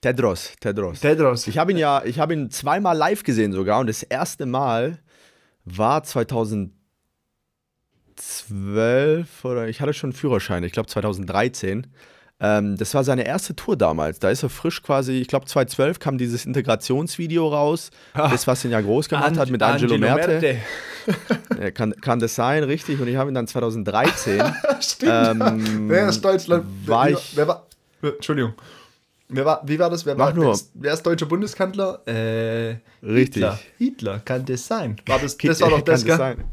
[0.00, 1.00] Tedros, Tedros.
[1.00, 1.46] Tedros.
[1.46, 4.98] Ich habe ihn ja, ich habe ihn zweimal live gesehen sogar und das erste Mal
[5.64, 6.02] war
[8.16, 11.86] 2012 oder ich hatte schon einen Führerschein, ich glaube 2013.
[12.40, 14.18] Ähm, das war seine erste Tour damals.
[14.18, 18.72] Da ist er frisch quasi, ich glaube 2012 kam dieses Integrationsvideo raus, das was ihn
[18.72, 20.56] ja groß gemacht hat mit Angelo, Merte.
[21.60, 22.98] Ja, kann, kann das sein, richtig?
[22.98, 24.42] Und ich habe ihn dann 2013
[24.80, 25.12] Stimmt.
[25.44, 26.64] ähm, wer ist Deutschland?
[26.86, 27.66] war wer, ich- wer war,
[28.00, 28.54] Entschuldigung.
[29.28, 30.04] Wer war, wie war das?
[30.04, 30.36] Wer, war.
[30.36, 32.06] Wer, ist, wer ist deutscher Bundeskanzler?
[32.06, 33.42] Äh, Richtig.
[33.42, 33.58] Hitler.
[33.78, 34.96] Hitler, kann das sein?
[35.06, 36.16] War das, das war doch das, gell?
[36.16, 36.44] sein.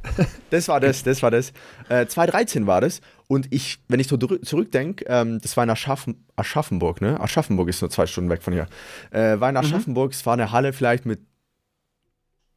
[0.50, 1.52] Das war das, das war das.
[1.90, 3.02] Äh, 2013 war das.
[3.28, 7.20] Und ich, wenn ich so zurückdenke, ähm, das war in Aschaffen, Aschaffenburg, ne?
[7.20, 8.68] Aschaffenburg ist nur zwei Stunden weg von hier.
[9.12, 11.20] Äh, war in Aschaffenburg, es war eine Halle vielleicht mit,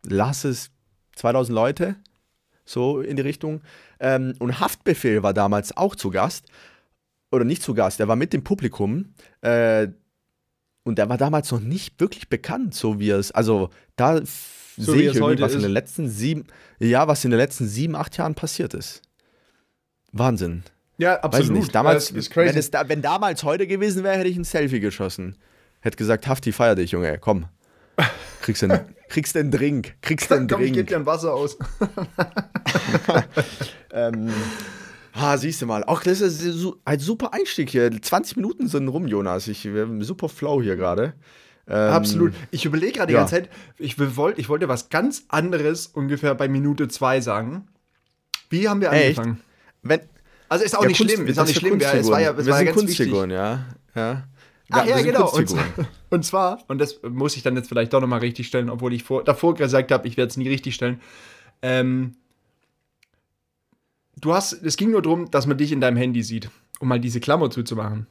[0.04, 0.70] lass es
[1.16, 1.96] 2000 Leute,
[2.64, 3.62] so in die Richtung.
[4.00, 6.46] Ähm, und Haftbefehl war damals auch zu Gast.
[7.30, 9.14] Oder nicht zu Gast, er war mit dem Publikum.
[9.40, 9.88] Äh,
[10.84, 15.10] und der war damals noch nicht wirklich bekannt, so wie es, also da So sehe
[15.10, 15.64] ich irgendwie, was in ist.
[15.64, 16.46] den letzten sieben,
[16.78, 19.02] ja, was in den letzten sieben, acht Jahren passiert ist.
[20.12, 20.62] Wahnsinn.
[20.98, 21.50] Ja, Weiß absolut.
[21.50, 21.74] ich nicht.
[21.74, 22.50] Damals, Das ist crazy.
[22.50, 25.36] wenn, es da, wenn damals heute gewesen wäre, hätte ich ein Selfie geschossen.
[25.80, 27.46] Hätte gesagt, Hafti, feier dich, Junge, komm.
[28.42, 30.88] Kriegst du einen, kriegst einen Drink, kriegst du einen Komm, ich gebe Drink.
[30.88, 31.56] dir ein Wasser aus.
[33.96, 34.28] Ähm,
[35.14, 35.84] ah, siehst du mal.
[35.84, 36.44] Auch das ist
[36.84, 37.90] ein super Einstieg hier.
[37.90, 39.48] 20 Minuten sind rum, Jonas.
[39.48, 41.14] Ich haben super flow hier gerade.
[41.66, 42.34] Ähm, Absolut.
[42.50, 43.20] Ich überlege gerade die ja.
[43.20, 47.68] ganze Zeit, ich, wollt, ich wollte was ganz anderes ungefähr bei Minute zwei sagen.
[48.50, 49.18] Wie haben wir Echt?
[49.18, 49.40] angefangen?
[49.82, 50.00] Wenn,
[50.48, 51.80] Also ist auch ja, nicht Kunst- schlimm, ist auch nicht schlimm.
[51.80, 53.12] Ja, es war ja, es wir war ja sind ganz wichtig.
[53.30, 53.64] Ja.
[53.94, 54.24] ja.
[54.70, 55.30] Ach ja, genau.
[55.30, 55.86] Und, Kunstfiguren.
[56.10, 59.04] und zwar, und das muss ich dann jetzt vielleicht doch nochmal richtig stellen, obwohl ich
[59.04, 61.00] vor, davor gesagt habe, ich werde es nie richtig stellen.
[61.62, 62.16] Ähm,
[64.24, 67.00] du hast, es ging nur darum, dass man dich in deinem Handy sieht, um mal
[67.00, 68.06] diese Klammer zuzumachen.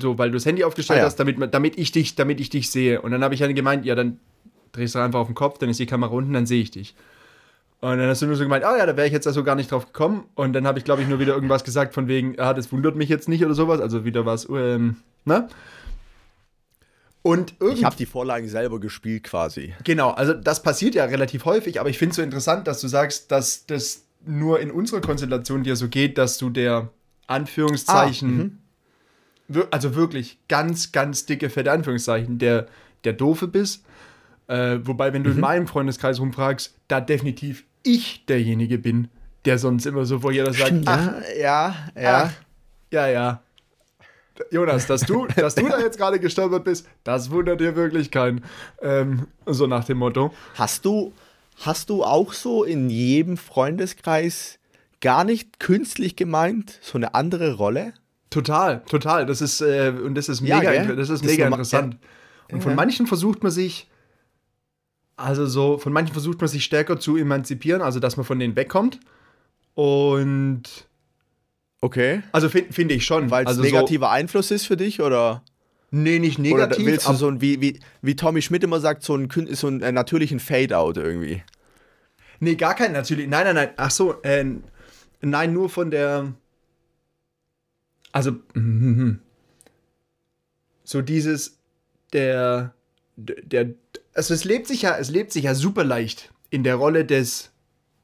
[0.00, 1.06] So, weil du das Handy aufgestellt Ah, ja.
[1.06, 3.02] hast, damit, damit, ich dich, damit ich dich sehe.
[3.02, 4.18] Und dann habe ich dann gemeint, ja, dann
[4.72, 6.94] drehst du einfach auf den Kopf, dann ist die Kamera unten, dann sehe ich dich.
[7.80, 9.54] Und dann hast du nur so gemeint, oh ja, da wäre ich jetzt also gar
[9.54, 10.24] nicht drauf gekommen.
[10.34, 12.96] Und dann habe ich, glaube ich, nur wieder irgendwas gesagt von wegen, ah, das wundert
[12.96, 13.80] mich jetzt nicht oder sowas.
[13.80, 15.48] Also wieder was, ähm, ne?
[17.22, 19.74] Und irgendwie Ich habe die Vorlagen selber gespielt quasi.
[19.84, 22.88] Genau, also das passiert ja relativ häufig, aber ich finde es so interessant, dass du
[22.88, 26.90] sagst, dass das nur in unserer Konstellation dir so geht, dass du der
[27.26, 28.60] Anführungszeichen,
[29.48, 32.66] wir- also wirklich ganz, ganz dicke, fette Anführungszeichen, der,
[33.04, 33.84] der Doofe bist.
[34.48, 39.08] Äh, wobei, wenn du in meinem Freundeskreis rumfragst, da definitiv ich derjenige bin,
[39.44, 41.74] der sonst immer so vor jeder sagt, ach, ja,
[42.26, 42.32] ach,
[42.92, 43.42] ja, ja.
[44.50, 48.44] Jonas, dass du, dass du da jetzt gerade gestolpert bist, das wundert dir wirklich keinen.
[48.82, 50.32] Ähm, so nach dem Motto.
[50.54, 51.12] Hast du,
[51.56, 54.58] hast du auch so in jedem Freundeskreis
[55.00, 57.94] gar nicht künstlich gemeint, so eine andere Rolle?
[58.30, 59.24] Total, total.
[59.26, 61.60] Das ist, äh, und das ist Ja, mega, inter- das ist Das ist mega normal-
[61.60, 61.96] interessant.
[62.52, 62.76] Und von Ja.
[62.76, 63.88] manchen versucht man sich,
[65.16, 68.54] also so, von manchen versucht man sich stärker zu emanzipieren, also dass man von denen
[68.56, 69.00] wegkommt.
[69.74, 70.62] Und
[71.80, 72.22] Okay.
[72.32, 73.30] also finde find ich schon.
[73.30, 75.42] Weil es also negativer Einfluss ist für dich oder?
[75.96, 76.86] Nee, nicht Oder negativ.
[76.86, 79.80] willst du so ein, wie, wie, wie Tommy Schmidt immer sagt, so einen, so einen
[79.80, 81.42] äh, natürlichen Fade-out irgendwie?
[82.38, 83.26] Nee, gar kein natürlich.
[83.28, 83.70] Nein, nein, nein.
[83.78, 84.44] Ach so, äh,
[85.22, 86.34] nein, nur von der.
[88.12, 89.20] Also, mhm.
[90.84, 91.58] so dieses,
[92.12, 92.74] der,
[93.16, 93.70] der,
[94.12, 97.52] also es lebt sich ja, es lebt sich ja super leicht in der Rolle des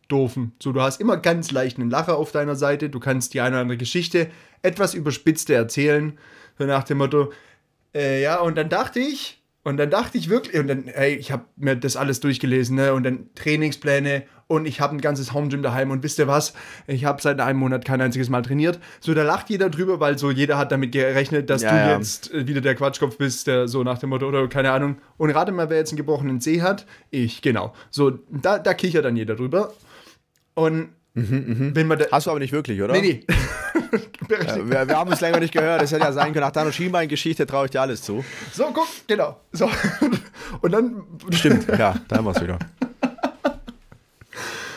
[0.08, 0.52] Doofen.
[0.62, 3.56] So, du hast immer ganz leicht einen Lacher auf deiner Seite, du kannst die eine
[3.56, 4.30] oder andere Geschichte
[4.62, 6.18] etwas überspitzte erzählen,
[6.58, 7.32] so nach dem Motto,
[7.94, 11.30] äh, ja, und dann dachte ich, Und dann dachte ich wirklich, und dann, hey, ich
[11.30, 12.92] habe mir das alles durchgelesen, ne?
[12.94, 16.52] Und dann Trainingspläne und ich habe ein ganzes Home Gym daheim und wisst ihr was?
[16.88, 18.80] Ich habe seit einem Monat kein einziges Mal trainiert.
[18.98, 21.96] So, da lacht jeder drüber, weil so jeder hat damit gerechnet, dass Ja, du ja.
[21.96, 24.96] jetzt äh, wieder der Quatschkopf bist, der so nach dem Motto, oder keine Ahnung.
[25.16, 26.84] Und rate mal, wer jetzt einen gebrochenen Zeh hat?
[27.10, 27.72] Ich, genau.
[27.90, 29.72] So, da, da kichert dann jeder drüber.
[30.54, 32.06] Und wenn man da.
[32.10, 32.94] Hast du aber nicht wirklich, oder?
[32.94, 33.34] Nee, nee.
[33.92, 35.82] Ja, wir, wir haben uns länger nicht gehört.
[35.82, 36.44] Das hätte ja sein können.
[36.44, 38.24] Nach deiner Schienbein-Geschichte traue ich dir alles zu.
[38.52, 39.38] So, guck, genau.
[39.52, 39.70] So.
[40.60, 42.58] Und dann Stimmt, ja, da haben wir es wieder.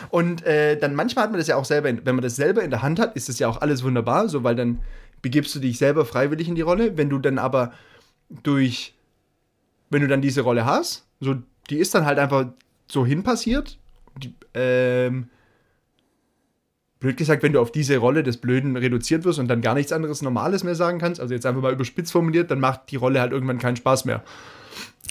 [0.10, 2.64] Und äh, dann manchmal hat man das ja auch selber, in, wenn man das selber
[2.64, 4.80] in der Hand hat, ist das ja auch alles wunderbar, so weil dann
[5.22, 6.98] begibst du dich selber freiwillig in die Rolle.
[6.98, 7.74] Wenn du dann aber
[8.44, 8.94] durch,
[9.90, 11.36] wenn du dann diese Rolle hast, so
[11.70, 12.48] die ist dann halt einfach
[12.88, 13.78] so hin passiert.
[14.18, 15.30] Die, ähm,
[17.06, 19.92] blöd gesagt, wenn du auf diese Rolle des Blöden reduziert wirst und dann gar nichts
[19.92, 23.22] anderes Normales mehr sagen kannst, also jetzt einfach mal überspitzt formuliert, dann macht die Rolle
[23.22, 24.24] halt irgendwann keinen Spaß mehr.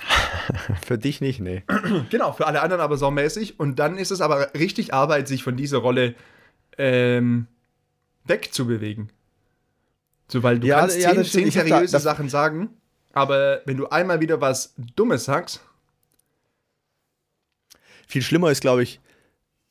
[0.85, 1.62] Für dich nicht, nee.
[2.11, 3.61] Genau, für alle anderen aber saumäßig.
[3.61, 6.14] Und dann ist es aber richtig Arbeit, sich von dieser Rolle
[6.78, 7.46] ähm,
[8.24, 9.11] wegzubewegen.
[10.26, 12.70] So, weil du Ja, kannst ja, zehn, zehn seriöse da- Sachen sagen,
[13.12, 15.61] aber wenn du einmal wieder was Dummes sagst,
[18.09, 19.00] Viel schlimmer ist, glaube ich,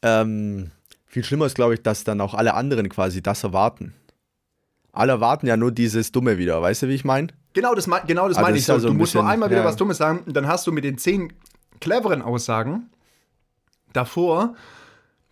[0.01, 0.71] ähm,
[1.13, 3.93] viel schlimmer ist, glaube ich, dass dann auch alle anderen quasi das erwarten.
[4.91, 7.27] Alle erwarten ja nur dieses Dumme wieder, weißt du, wie ich meine?
[7.53, 8.81] genau das, genau das Ah, meine ich ist ja so.
[8.81, 9.65] so du musst nur einmal wieder ja.
[9.65, 11.31] was Dummes sagen, dann hast du mit den zehn
[11.79, 12.89] cleveren Aussagen
[13.93, 14.55] davor,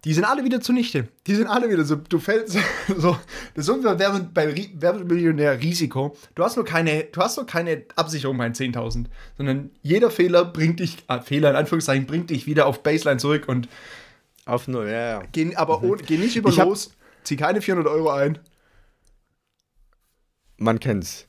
[0.04, 1.08] die sind alle wieder zunichte.
[1.28, 2.58] Die sind alle wieder so, du fällst
[2.98, 3.17] so,
[3.56, 6.15] das ist wie bei Werbemillionär Risiko.
[6.36, 9.06] Du hast nur keine, du hast nur keine Absicherung bei den 10.000,
[9.38, 13.48] sondern jeder Fehler bringt dich, ah, Fehler in Anführungszeichen, bringt dich wieder auf Baseline zurück
[13.48, 13.67] und
[14.52, 15.24] Auf nur, ja, ja.
[15.32, 16.92] geh, aber ohne, geh nicht über Ich hab- los,
[17.24, 18.38] zieh keine 400 Euro ein.
[20.58, 21.28] Man kennt's.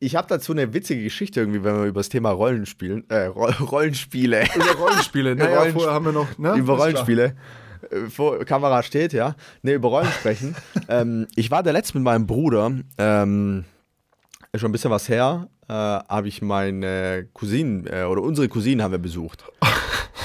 [0.00, 3.44] Ich habe dazu eine witzige Geschichte irgendwie, wenn wir über das Thema Rollenspielen, äh, Ro
[3.60, 5.72] Rollenspiele, Über Rollenspiele, naja, Rollenspiele.
[5.72, 6.54] vorher haben wir noch, ne?
[6.56, 6.76] über.
[6.76, 7.36] Rollenspiele,
[7.90, 9.36] äh, vor Kamera steht, ja.
[9.62, 10.56] Ne, über Rollen sprechen.
[10.88, 13.64] ähm, ich war der letzte mit meinem Bruder, ähm,
[14.56, 18.90] schon ein bisschen was her, äh, habe ich meine Cousinen, äh, oder unsere Cousinen haben
[18.92, 19.44] wir besucht.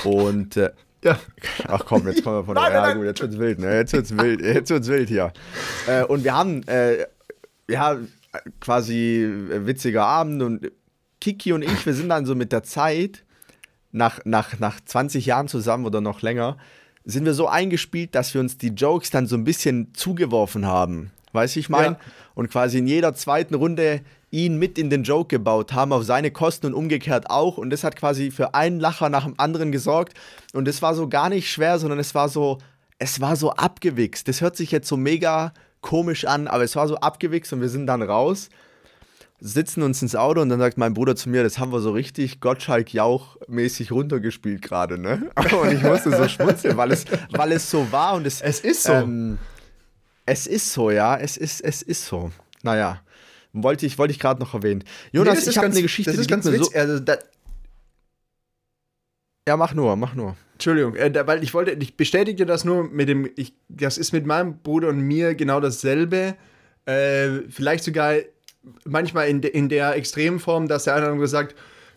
[0.03, 0.71] Und, äh,
[1.03, 1.17] Ja.
[1.67, 3.93] ach komm, jetzt kommen wir von der, Nein, ja gut, jetzt wird's wild, ne, jetzt
[3.93, 5.31] wird's wild, jetzt wird's wild hier.
[5.87, 7.05] Äh, und wir haben, äh,
[7.67, 7.97] ja,
[8.59, 10.71] quasi witziger Abend und
[11.21, 13.23] Kiki und ich, wir sind dann so mit der Zeit,
[13.91, 16.57] nach, nach, nach 20 Jahren zusammen oder noch länger,
[17.05, 21.11] sind wir so eingespielt, dass wir uns die Jokes dann so ein bisschen zugeworfen haben.
[21.31, 21.93] Weißt du, ich meine?
[21.93, 21.99] Ja.
[22.35, 26.31] Und quasi in jeder zweiten Runde ihn mit in den Joke gebaut haben, auf seine
[26.31, 27.57] Kosten und umgekehrt auch.
[27.57, 30.13] Und das hat quasi für einen Lacher nach dem anderen gesorgt.
[30.53, 32.57] Und es war so gar nicht schwer, sondern es war so,
[32.97, 34.27] es war so abgewichst.
[34.27, 37.69] Das hört sich jetzt so mega komisch an, aber es war so abgewichst und wir
[37.69, 38.49] sind dann raus
[39.41, 41.91] sitzen uns ins Auto und dann sagt mein Bruder zu mir, das haben wir so
[41.91, 45.29] richtig Gottschalk Jauch mäßig runtergespielt gerade, ne?
[45.61, 48.83] Und ich musste so schmunzeln, weil es, weil es so war und es, Es ist
[48.83, 48.93] so.
[48.93, 49.37] ähm,
[50.25, 52.31] es ist so, ja, es ist, es ist so.
[52.61, 53.01] Naja,
[53.53, 54.83] wollte ich, wollte ich gerade noch erwähnen.
[55.11, 56.61] Jonas, das ist ich habe eine Geschichte, das ist ganz mir so.
[56.65, 56.77] witzig.
[56.77, 57.03] Also,
[59.47, 60.35] Ja, mach nur, mach nur.
[60.53, 64.11] Entschuldigung, äh, da, weil ich wollte, ich bestätige das nur mit dem, ich, das ist
[64.11, 66.35] mit meinem Bruder und mir genau dasselbe.
[66.85, 68.15] Äh, vielleicht sogar
[68.85, 71.55] manchmal in, de, in der Extremform, dass der eine oder andere sagt,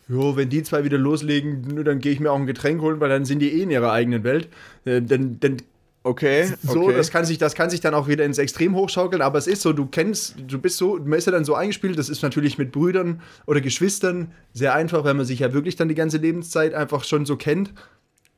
[0.08, 3.08] jo, wenn die zwei wieder loslegen, dann gehe ich mir auch ein Getränk holen, weil
[3.08, 4.48] dann sind die eh in ihrer eigenen Welt.
[4.84, 5.56] Äh, dann, dann
[6.04, 6.96] Okay, so, okay.
[6.96, 9.62] das kann sich, das kann sich dann auch wieder ins Extrem hochschaukeln, aber es ist
[9.62, 12.58] so, du kennst, du bist so, man ist ja dann so eingespielt, das ist natürlich
[12.58, 16.74] mit Brüdern oder Geschwistern sehr einfach, weil man sich ja wirklich dann die ganze Lebenszeit
[16.74, 17.72] einfach schon so kennt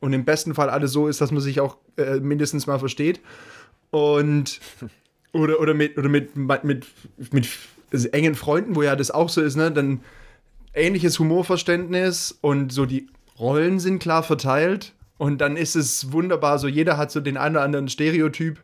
[0.01, 3.21] und im besten Fall alles so ist, dass man sich auch äh, mindestens mal versteht.
[3.91, 4.61] Und
[5.33, 6.87] oder, oder mit oder mit, mit, mit,
[7.31, 7.49] mit
[8.13, 10.03] engen Freunden, wo ja das auch so ist, ne, dann
[10.75, 16.69] ähnliches Humorverständnis und so die Rollen sind klar verteilt und dann ist es wunderbar, so
[16.69, 18.61] jeder hat so den einen oder anderen Stereotyp,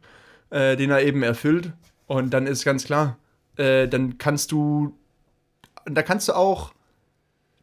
[0.50, 1.72] äh, den er eben erfüllt
[2.06, 3.18] und dann ist ganz klar,
[3.56, 4.96] äh, dann kannst du,
[5.84, 6.72] da kannst du auch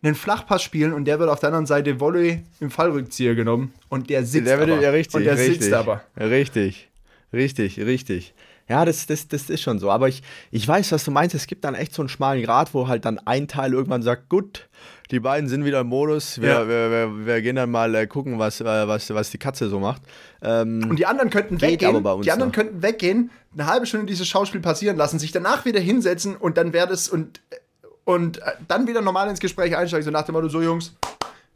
[0.03, 4.09] einen Flachpass spielen und der wird auf der anderen Seite Volley im Fallrückzieher genommen und
[4.09, 4.81] der sitzt Der aber.
[4.81, 6.03] ja, richtig, und der richtig, sitzt aber.
[6.17, 6.89] Richtig,
[7.33, 8.33] richtig, richtig.
[8.69, 9.89] Ja, das, das, das ist schon so.
[9.89, 11.33] Aber ich, ich weiß, was du meinst.
[11.35, 14.27] Es gibt dann echt so einen schmalen Grad, wo halt dann ein Teil irgendwann sagt,
[14.29, 14.67] gut,
[15.09, 16.41] die beiden sind wieder im Modus.
[16.41, 16.67] Wir, Ja.
[16.67, 19.79] wir, wir, wir gehen dann mal äh, gucken, was, äh, was, was die Katze so
[19.79, 20.01] macht.
[20.41, 22.03] Ähm, Und die anderen könnten weggehen.
[22.21, 22.55] die anderen noch.
[22.55, 26.73] könnten weggehen, eine halbe Stunde dieses Schauspiel passieren lassen, sich danach wieder hinsetzen und dann
[26.73, 27.39] wäre das und,
[28.03, 30.93] und äh, dann wieder normal ins Gespräch einsteigen, so nach dem Motto, so Jungs,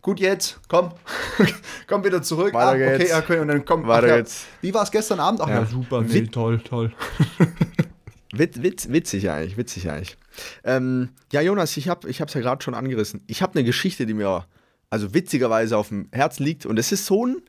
[0.01, 0.91] gut jetzt, komm,
[1.87, 2.53] komm wieder zurück.
[2.53, 3.13] Weiter ah, okay, geht's.
[3.13, 4.45] okay, und dann komm, Weiter ach ja, geht's.
[4.61, 5.41] Wie war es gestern Abend?
[5.41, 5.65] Ach ja, Ja.
[5.65, 6.91] super, nee, Wit- toll, toll.
[8.33, 10.17] wit, wit, witzig eigentlich, witzig eigentlich.
[10.63, 13.21] Ähm, ja, Jonas, ich habe es ja gerade schon angerissen.
[13.27, 14.45] Ich habe eine Geschichte, die mir
[14.89, 16.65] also witzigerweise auf dem Herzen liegt.
[16.65, 17.41] Und es ist so ein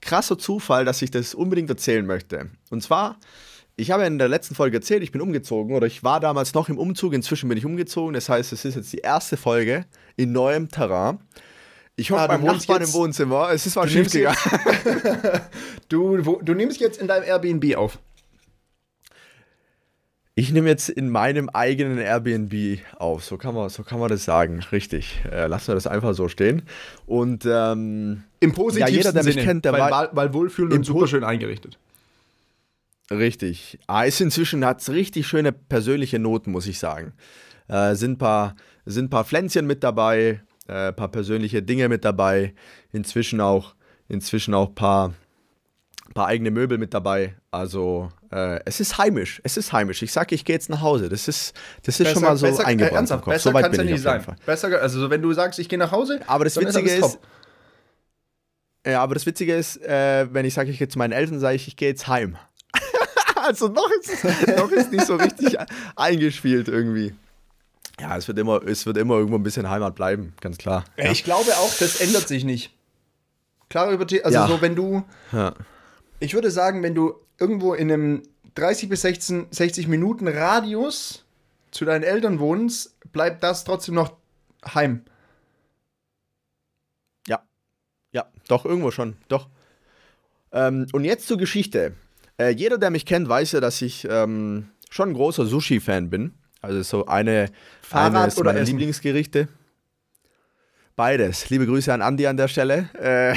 [0.00, 2.50] krasser Zufall, dass ich das unbedingt erzählen möchte.
[2.70, 3.18] Und zwar,
[3.76, 6.68] ich habe in der letzten Folge erzählt, ich bin umgezogen oder ich war damals noch
[6.68, 8.14] im Umzug, inzwischen bin ich umgezogen.
[8.14, 11.18] Das heißt, es ist jetzt die erste Folge in neuem Terrain.
[11.98, 13.50] Ich hoffe, ah, beim Nachbarn im Wohnzimmer.
[13.50, 14.36] Es ist mal schief gegangen.
[15.88, 17.98] du, du nimmst jetzt in deinem Airbnb auf.
[20.36, 24.24] Ich nehme jetzt in meinem eigenen Airbnb auf, so kann man, so kann man das
[24.24, 25.20] sagen, richtig.
[25.28, 26.62] Äh, lassen wir das einfach so stehen.
[27.06, 30.74] Und ähm, im positivsten ja, jeder, der mich Sinne, kennt, der weil, war, weil wohlfühlend
[30.74, 31.78] und super schön eingerichtet.
[33.10, 33.80] Richtig.
[33.88, 37.14] Ah, ist inzwischen hat es richtig schöne persönliche Noten, muss ich sagen.
[37.66, 38.54] Äh, sind paar
[38.86, 42.54] sind paar Pflänzchen mit dabei, äh, paar persönliche Dinge mit dabei.
[42.92, 43.74] Inzwischen auch
[44.08, 45.14] inzwischen auch paar
[46.14, 47.34] paar eigene Möbel mit dabei.
[47.50, 49.40] Also äh, es ist heimisch.
[49.44, 50.02] Es ist heimisch.
[50.02, 51.08] Ich sage, ich gehe jetzt nach Hause.
[51.08, 53.10] Das ist, das ist besser, schon mal so besser, eingebrannt.
[53.10, 54.24] Äh, besser so kann es ja nicht sein.
[54.46, 57.18] Besser, also wenn du sagst, ich gehe nach Hause, aber das Witzige ist, ist
[58.86, 61.56] ja, aber das Witzige ist, äh, wenn ich sage, ich gehe zu meinen Eltern, sage
[61.56, 62.38] ich, ich gehe jetzt heim.
[63.36, 64.24] also noch ist,
[64.56, 65.58] noch ist nicht so richtig
[65.96, 67.14] eingespielt irgendwie.
[68.00, 70.84] Ja, es wird, immer, es wird immer irgendwo ein bisschen Heimat bleiben, ganz klar.
[70.96, 71.10] Ja.
[71.10, 72.72] Ich glaube auch, das ändert sich nicht.
[73.68, 74.46] Klar über also ja.
[74.46, 75.54] so wenn du ja.
[76.20, 78.22] ich würde sagen, wenn du irgendwo in einem
[78.54, 81.24] 30 bis 16, 60 Minuten Radius
[81.70, 84.16] zu deinen Eltern wohnst, bleibt das trotzdem noch
[84.74, 85.04] heim.
[87.26, 87.42] Ja.
[88.12, 89.16] Ja, doch, irgendwo schon.
[89.28, 89.48] Doch.
[90.52, 91.94] Ähm, und jetzt zur Geschichte.
[92.38, 96.37] Äh, jeder, der mich kennt, weiß ja, dass ich ähm, schon ein großer Sushi-Fan bin.
[96.60, 97.50] Also so eine,
[97.82, 99.48] Fahrrad eines meiner Lieblingsgerichte.
[100.96, 101.48] Beides.
[101.48, 102.88] Liebe Grüße an Andi an der Stelle.
[103.00, 103.32] Äh,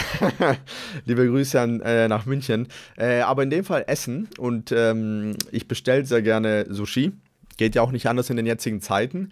[1.06, 2.68] liebe Grüße an, äh, nach München.
[2.98, 4.28] Äh, aber in dem Fall Essen.
[4.40, 7.12] Und ähm, ich bestelle sehr gerne Sushi.
[7.58, 9.32] Geht ja auch nicht anders in den jetzigen Zeiten.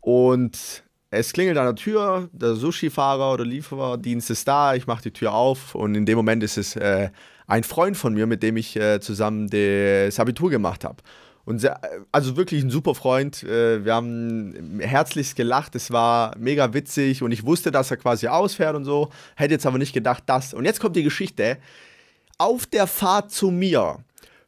[0.00, 2.28] Und es klingelt an der Tür.
[2.32, 4.76] Der Sushi-Fahrer oder Lieferdienst ist da.
[4.76, 5.74] Ich mache die Tür auf.
[5.74, 7.10] Und in dem Moment ist es äh,
[7.48, 11.02] ein Freund von mir, mit dem ich äh, zusammen das Abitur gemacht habe.
[11.46, 11.80] Und sehr,
[12.10, 13.44] also wirklich ein super Freund.
[13.44, 15.76] Äh, wir haben herzlichst gelacht.
[15.76, 19.10] Es war mega witzig und ich wusste, dass er quasi ausfährt und so.
[19.36, 20.52] Hätte jetzt aber nicht gedacht, dass.
[20.52, 21.58] Und jetzt kommt die Geschichte.
[22.36, 23.98] Auf der Fahrt zu mir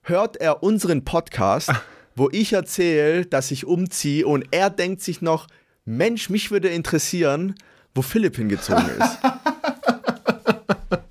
[0.03, 1.73] hört er unseren Podcast,
[2.17, 5.47] wo ich erzähle, dass ich umziehe und er denkt sich noch,
[5.85, 7.55] Mensch, mich würde interessieren,
[7.95, 9.19] wo Philipp hingezogen ist.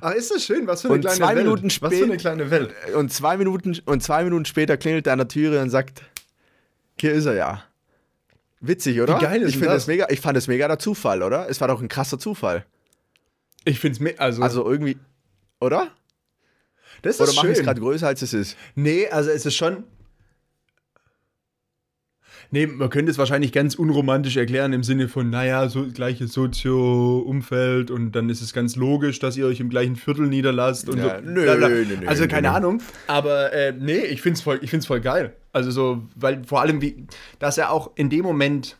[0.00, 1.44] Ach, ist das schön, was für eine und kleine zwei Welt.
[1.44, 2.74] Minuten was für eine kleine Welt.
[2.94, 6.02] Und zwei Minuten, und zwei Minuten später klingelt er an der Türe und sagt,
[7.00, 7.64] hier ist er ja.
[8.60, 9.16] Witzig, oder?
[9.16, 9.68] Wie geil ist ich das?
[9.68, 9.86] das?
[9.86, 11.48] mega, ich fand es mega der Zufall, oder?
[11.48, 12.64] Es war doch ein krasser Zufall.
[13.64, 14.96] Ich finde es also Also irgendwie,
[15.60, 15.90] oder?
[17.02, 17.20] Das ist.
[17.20, 18.56] Oder mache ich es gerade größer, als es ist?
[18.74, 19.84] Nee, also es ist schon,
[22.50, 27.90] Nee, man könnte es wahrscheinlich ganz unromantisch erklären im Sinne von, naja, so gleiches Sozio-Umfeld
[27.90, 31.18] und dann ist es ganz logisch, dass ihr euch im gleichen Viertel niederlasst und ja,
[31.18, 31.24] so.
[31.24, 32.80] Nö, nö, nö, also keine Ahnung.
[33.08, 35.34] Aber äh, nee, ich finde es voll, voll geil.
[35.52, 37.06] Also so, weil vor allem, wie,
[37.38, 38.76] dass er auch in dem Moment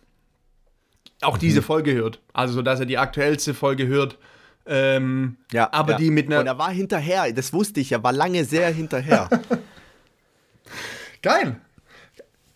[1.20, 1.64] auch diese mhm.
[1.64, 2.20] Folge hört.
[2.32, 4.18] Also so, dass er die aktuellste Folge hört.
[4.66, 5.98] Ähm, ja, aber ja.
[5.98, 6.40] die mit einer.
[6.40, 9.28] Und er war hinterher, das wusste ich, er war lange sehr hinterher.
[11.22, 11.56] Geil.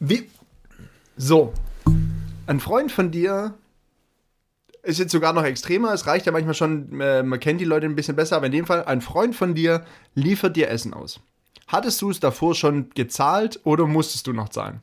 [0.01, 0.29] Wie,
[1.21, 1.53] so,
[2.47, 3.53] ein Freund von dir
[4.83, 5.93] ist jetzt sogar noch extremer.
[5.93, 8.53] Es reicht ja manchmal schon, äh, man kennt die Leute ein bisschen besser, aber in
[8.53, 11.21] dem Fall, ein Freund von dir liefert dir Essen aus.
[11.67, 14.81] Hattest du es davor schon gezahlt oder musstest du noch zahlen?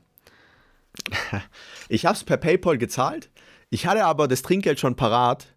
[1.90, 3.30] Ich habe es per PayPal gezahlt.
[3.70, 5.48] Ich hatte aber das Trinkgeld schon parat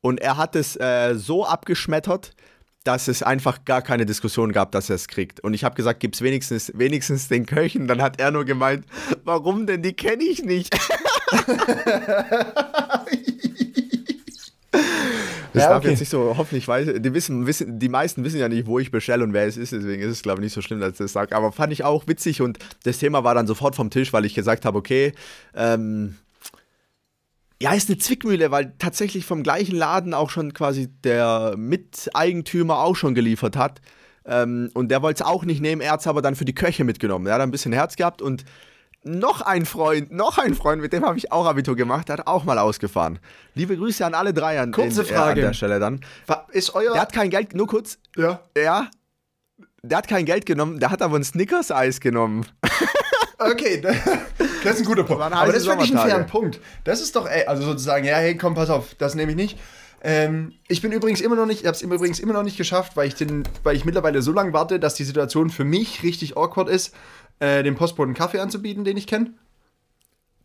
[0.00, 2.34] und er hat es äh, so abgeschmettert,
[2.84, 5.40] dass es einfach gar keine Diskussion gab, dass er es kriegt.
[5.40, 7.86] Und ich habe gesagt, gib es wenigstens, wenigstens den Köchen.
[7.86, 8.86] Dann hat er nur gemeint,
[9.24, 9.82] warum denn?
[9.82, 10.74] Die kenne ich nicht.
[15.52, 15.90] Das ja, darf okay.
[15.90, 18.90] jetzt nicht so, hoffentlich weiß, die, wissen, wissen, die meisten wissen ja nicht, wo ich
[18.90, 20.98] bestelle und wer es ist, deswegen ist es, glaube ich, nicht so schlimm, dass ich
[20.98, 21.34] das sage.
[21.34, 24.34] Aber fand ich auch witzig und das Thema war dann sofort vom Tisch, weil ich
[24.34, 25.12] gesagt habe, okay,
[25.54, 26.16] ähm,
[27.60, 32.94] ja, ist eine Zwickmühle, weil tatsächlich vom gleichen Laden auch schon quasi der Miteigentümer auch
[32.94, 33.80] schon geliefert hat.
[34.24, 36.54] Ähm, und der wollte es auch nicht nehmen, er hat es aber dann für die
[36.54, 37.26] Köche mitgenommen.
[37.26, 38.44] Er hat ein bisschen Herz gehabt und
[39.02, 42.26] noch ein Freund, noch ein Freund, mit dem habe ich auch Abitur gemacht, der hat
[42.26, 43.18] auch mal ausgefahren.
[43.54, 45.40] Liebe Grüße an alle drei an, Kurze in, Frage.
[45.40, 46.00] Äh, an der Stelle dann.
[46.50, 46.92] Ist euer.
[46.92, 47.98] Der hat kein Geld, nur kurz.
[48.16, 48.42] Ja.
[48.56, 48.88] Ja.
[49.82, 52.44] Der hat kein Geld genommen, der hat aber ein Snickers-Eis genommen.
[53.38, 55.22] Okay, das ist ein guter Punkt.
[55.22, 56.60] Aber das ist wirklich ein fairer Punkt.
[56.84, 59.58] Das ist doch, ey, also sozusagen, ja, hey, komm, pass auf, das nehme ich nicht.
[60.02, 62.96] Ähm, ich bin übrigens immer noch nicht, ich habe es übrigens immer noch nicht geschafft,
[62.96, 66.36] weil ich, den, weil ich mittlerweile so lange warte, dass die Situation für mich richtig
[66.36, 66.94] awkward ist,
[67.40, 69.32] äh, dem Postboten Kaffee anzubieten, den ich kenne.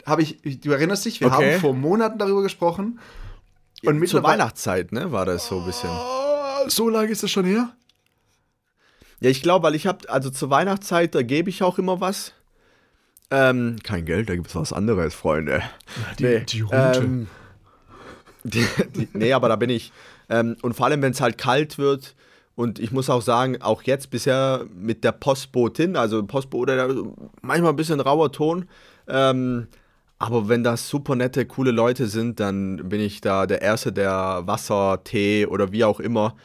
[0.06, 1.54] habe ich, du erinnerst dich, wir Okay.
[1.54, 3.00] haben vor Monaten darüber gesprochen.
[3.84, 4.34] Und Zur mittlerweile.
[4.40, 5.90] Weihnachtszeit, ne, war das so ein bisschen.
[5.92, 7.70] Oh, so lange ist das schon her?
[9.20, 12.34] Ja, ich glaube, weil ich habe, also zur Weihnachtszeit, da gebe ich auch immer was.
[13.32, 15.62] Ähm, kein Geld, da gibt es was anderes, Freunde.
[16.20, 17.00] die- die Rute.
[17.04, 17.28] Ähm,
[18.44, 18.66] die,
[18.96, 19.92] die, nee, aber da bin ich.
[20.30, 22.16] Ähm, und vor allem, wenn es halt kalt wird.
[22.56, 26.94] Und ich muss auch sagen, auch jetzt bisher mit der Postbotin, also Postbote, da-
[27.42, 28.68] manchmal ein bisschen rauer Ton.
[29.08, 29.68] Ähm,
[30.20, 34.44] aber wenn das super nette, coole Leute sind, dann bin ich da der Erste, der
[34.46, 36.36] Wasser, Tee oder wie auch immer.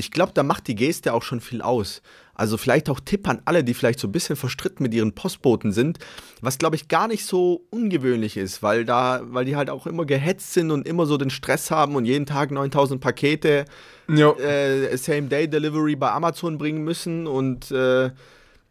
[0.00, 2.02] Ich glaube, da macht die Geste auch schon viel aus.
[2.34, 5.72] Also vielleicht auch Tipp an alle, die vielleicht so ein bisschen verstritten mit ihren Postboten
[5.72, 5.98] sind,
[6.40, 10.06] was glaube ich gar nicht so ungewöhnlich ist, weil da, weil die halt auch immer
[10.06, 13.66] gehetzt sind und immer so den Stress haben und jeden Tag 9000 Pakete
[14.08, 18.10] äh, Same-Day-Delivery bei Amazon bringen müssen und äh,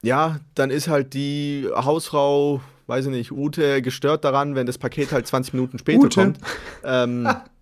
[0.01, 5.11] ja, dann ist halt die Hausfrau, weiß ich nicht, Ute gestört daran, wenn das Paket
[5.11, 6.21] halt 20 Minuten später Ute.
[6.21, 6.39] kommt.
[6.83, 7.29] Ähm,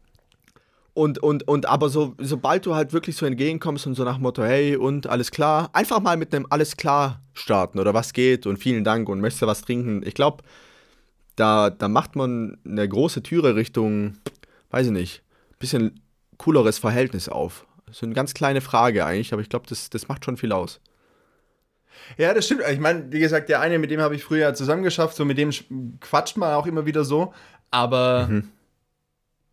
[0.97, 4.23] und, und, und aber so, sobald du halt wirklich so entgegenkommst und so nach dem
[4.23, 8.47] Motto, hey, und alles klar, einfach mal mit einem alles klar starten oder was geht
[8.47, 10.01] und vielen Dank und möchtest du was trinken.
[10.03, 10.43] Ich glaube,
[11.35, 14.17] da, da macht man eine große Türe Richtung,
[14.71, 15.21] weiß ich nicht,
[15.59, 16.01] bisschen
[16.37, 17.67] cooleres Verhältnis auf.
[17.91, 20.79] So eine ganz kleine Frage eigentlich, aber ich glaube, das, das macht schon viel aus.
[22.17, 22.61] Ja, das stimmt.
[22.71, 25.51] Ich meine, wie gesagt, der eine, mit dem habe ich früher zusammengeschafft, so mit dem
[25.51, 25.65] sch-
[25.99, 27.33] quatscht man auch immer wieder so.
[27.69, 28.27] Aber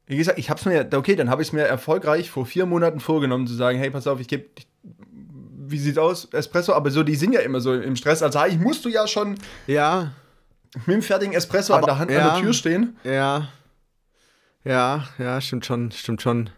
[0.07, 2.67] wie gesagt, ich habe es mir, okay, dann habe ich es mir erfolgreich vor vier
[2.67, 4.45] Monaten vorgenommen zu sagen, hey, pass auf, ich gebe,
[5.67, 8.23] wie sieht's aus, Espresso, aber so, die sind ja immer so im Stress.
[8.23, 9.37] Also eigentlich musst du ja schon
[9.67, 10.13] Ja,
[10.87, 12.35] mit dem fertigen Espresso Aber- an der Hand an ja.
[12.35, 12.97] der Tür stehen.
[13.05, 13.49] ja,
[14.65, 16.51] ja, ja, stimmt schon, stimmt schon.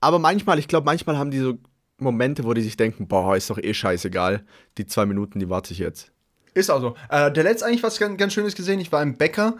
[0.00, 1.58] Aber manchmal, ich glaube, manchmal haben die so
[1.98, 4.42] Momente, wo die sich denken, boah, ist doch eh scheißegal.
[4.78, 6.10] Die zwei Minuten, die warte ich jetzt.
[6.54, 6.96] Ist auch so.
[7.08, 8.80] Äh, der letzte eigentlich was ganz, ganz Schönes gesehen.
[8.80, 9.54] Ich war im Bäcker.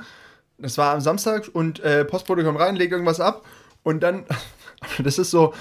[0.63, 3.45] Das war am Samstag und äh, Postbote kommt rein, legt irgendwas ab
[3.83, 4.25] und dann,
[5.03, 5.55] das ist so,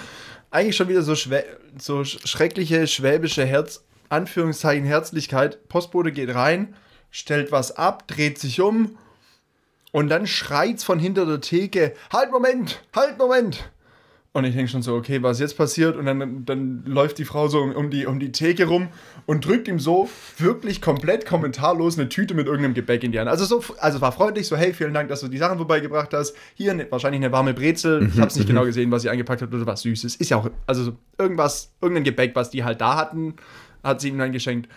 [0.51, 1.43] eigentlich schon wieder so, schwä
[1.79, 5.67] so sch- schreckliche schwäbische Herz, Anführungszeichen Herzlichkeit.
[5.69, 6.75] Postbote geht rein,
[7.09, 8.97] stellt was ab, dreht sich um
[9.91, 13.69] und dann schreit's von hinter der Theke, halt Moment, halt Moment.
[14.33, 15.97] Und ich denke schon so, okay, was jetzt passiert?
[15.97, 18.87] Und dann, dann läuft die Frau so um, die, um die Theke rum
[19.25, 23.29] und drückt ihm so wirklich komplett kommentarlos eine Tüte mit irgendeinem Gebäck in die Hand.
[23.29, 26.33] Also, so, also war freundlich, so, hey, vielen Dank, dass du die Sachen vorbeigebracht hast.
[26.53, 28.07] Hier ne, wahrscheinlich eine warme Brezel.
[28.07, 30.15] Ich habe es nicht genau gesehen, was sie eingepackt hat oder was Süßes.
[30.15, 33.33] Ist ja auch, also so irgendwas, irgendein Gebäck, was die halt da hatten,
[33.83, 34.69] hat sie ihm dann geschenkt.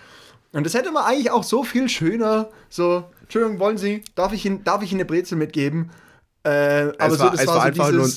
[0.50, 4.44] Und das hätte man eigentlich auch so viel schöner, so, Entschuldigung, wollen Sie, darf ich
[4.46, 5.90] Ihnen, darf ich Ihnen eine Brezel mitgeben?
[6.42, 8.10] Äh, aber so, war- das es war, war so einfach nur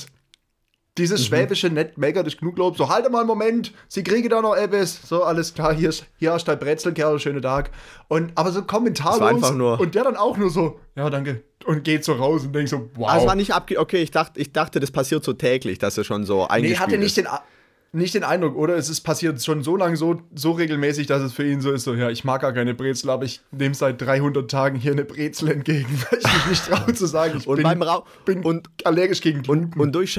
[0.98, 2.78] dieses, dieses schwäbische nett mega das Genuglob.
[2.78, 5.00] So, halt mal einen Moment, Sie kriegen da noch etwas.
[5.08, 7.72] So, alles klar, hier, ist- hier hast du dein Brezelkerl, schönen Tag.
[8.08, 9.16] Und, aber so kommentarlos.
[9.18, 11.44] Es war einfach nur- Und der dann auch nur so, ja, danke.
[11.66, 13.12] Und geht so raus und denkt so, wow.
[13.18, 13.80] Es war nicht abge...
[13.80, 16.80] Okay, ich dachte, ich dachte, das passiert so täglich, dass er schon so nee, eingespielt
[16.80, 17.44] hatte nicht den, A-
[17.92, 18.76] nicht den Eindruck, oder?
[18.76, 21.84] Es ist passiert schon so lange so, so regelmäßig, dass es für ihn so ist,
[21.84, 25.04] so, ja, ich mag gar keine Brezel, aber ich nehme seit 300 Tagen hier eine
[25.06, 27.84] Brezel entgegen, weil ich mich nicht traue zu sagen, ich Und bin, beim
[28.26, 29.74] bin Und, allergisch gegen Gluten.
[29.74, 30.18] und, und durch.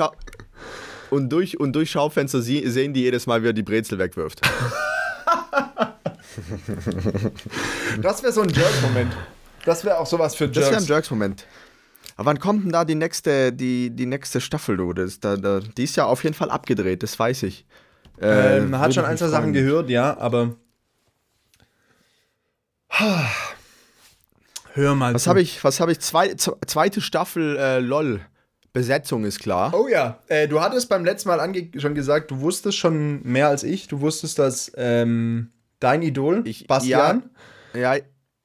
[1.10, 4.40] Und durch, und durch Schaufenster sie, sehen die jedes Mal, wie er die Brezel wegwirft.
[8.02, 9.12] das wäre so ein Jerk-Moment.
[9.64, 10.88] Das wäre auch sowas für Das wäre ein Jerks.
[10.88, 11.46] Jerks-Moment.
[12.16, 14.92] Aber wann kommt denn da die nächste, die, die nächste Staffel, du?
[14.92, 17.64] Das, da, da, die ist ja auf jeden Fall abgedreht, das weiß ich.
[18.20, 20.56] Äh, Ähm, man hat schon ein, zwei Sachen gehört, ja, aber.
[24.74, 25.14] Hör mal.
[25.14, 26.00] Was habe ich, was habe ich?
[26.00, 28.20] Zwei, zweite Staffel äh, LOL.
[28.72, 29.72] Besetzung ist klar.
[29.74, 33.62] Oh ja, äh, du hattest beim letzten Mal schon gesagt, du wusstest schon mehr als
[33.62, 33.88] ich.
[33.88, 35.50] Du wusstest, dass ähm,
[35.80, 37.30] dein Idol, Ich- Bastian,
[37.74, 37.96] Ja,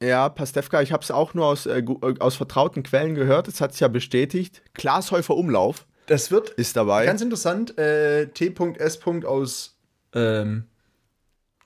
[0.02, 3.48] ja, Pastewka, ich habe es auch nur aus, äh, äh, aus vertrauten Quellen gehört.
[3.48, 4.62] Das hat sich ja bestätigt.
[4.74, 7.06] Glashäufer Umlauf das wird ist dabei.
[7.06, 7.78] ganz interessant.
[7.78, 9.00] Äh, T.S.
[9.26, 9.78] aus
[10.14, 10.66] ähm,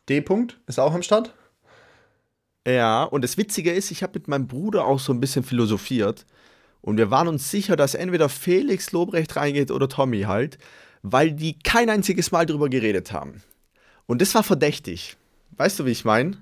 [0.08, 0.24] D.
[0.68, 1.34] ist auch am Start.
[2.68, 6.26] Ja, und das Witzige ist, ich habe mit meinem Bruder auch so ein bisschen philosophiert.
[6.88, 10.57] Und wir waren uns sicher, dass entweder Felix Lobrecht reingeht oder Tommy halt,
[11.01, 13.43] weil die kein einziges Mal drüber geredet haben.
[14.05, 15.17] Und das war verdächtig.
[15.57, 16.38] Weißt du, wie ich meine?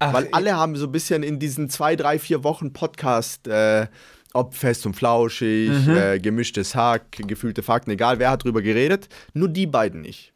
[0.00, 3.88] Weil alle haben so ein bisschen in diesen zwei, drei, vier Wochen Podcast, äh,
[4.32, 9.50] ob fest und flauschig, äh, gemischtes Hack, gefühlte Fakten, egal wer hat drüber geredet, nur
[9.50, 10.32] die beiden nicht.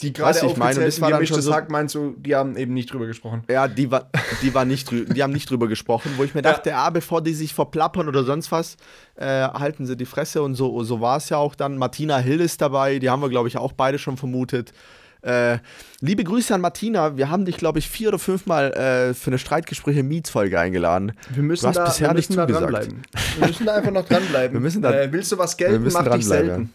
[0.00, 2.56] Die gerade ich meine, und das war dann schon so- Hack, meinst du, die haben
[2.56, 3.42] eben nicht drüber gesprochen.
[3.50, 4.10] Ja, die, war,
[4.42, 7.20] die, war nicht drü die haben nicht drüber gesprochen, wo ich mir dachte, ah, bevor
[7.22, 8.76] die sich verplappern oder sonst was,
[9.16, 11.76] äh, halten sie die Fresse und so, so war es ja auch dann.
[11.78, 14.72] Martina Hill ist dabei, die haben wir, glaube ich, auch beide schon vermutet.
[15.20, 15.58] Äh,
[16.00, 17.16] liebe Grüße an Martina.
[17.16, 21.10] Wir haben dich, glaube ich, vier oder fünfmal äh, für eine Streitgespräche Mietsfolge eingeladen.
[21.30, 22.72] Wir müssen Du hast da, bisher wir nicht müssen da zugesagt.
[22.72, 23.02] dranbleiben.
[23.40, 24.52] Wir müssen da einfach noch dranbleiben.
[24.54, 26.72] Wir müssen da- äh, willst du was gelten, mach dich selten.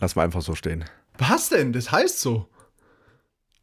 [0.00, 0.84] Lass mal einfach so stehen.
[1.18, 1.72] Was denn?
[1.72, 2.48] Das heißt so.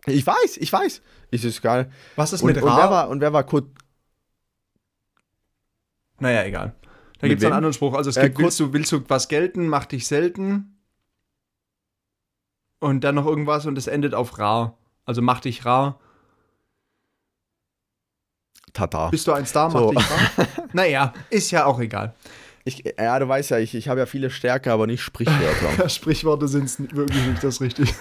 [0.06, 1.02] Ich weiß, ich weiß.
[1.32, 1.92] Ist es geil.
[2.16, 3.66] Was ist Und, mit und, wer war, und wer war kurz.
[6.20, 6.76] Naja, egal.
[7.20, 7.94] Da gibt es einen anderen Spruch.
[7.96, 10.80] Also es Äh, gibt, kurz- willst, du, willst du was gelten, mach dich selten.
[12.80, 14.78] Und dann noch irgendwas und es endet auf rar.
[15.06, 16.00] Also mach dich rar.
[18.74, 19.10] Tata.
[19.10, 19.92] Bist du ein Star, mach So.
[19.92, 20.48] dich rar.
[20.74, 22.14] naja, ist ja auch egal.
[22.68, 25.88] Ich, ja, du weißt ja, ich, ich habe ja viele Stärke, aber nicht Sprichwörter.
[25.90, 27.94] Sprichworte sind wirklich nicht das Richtige.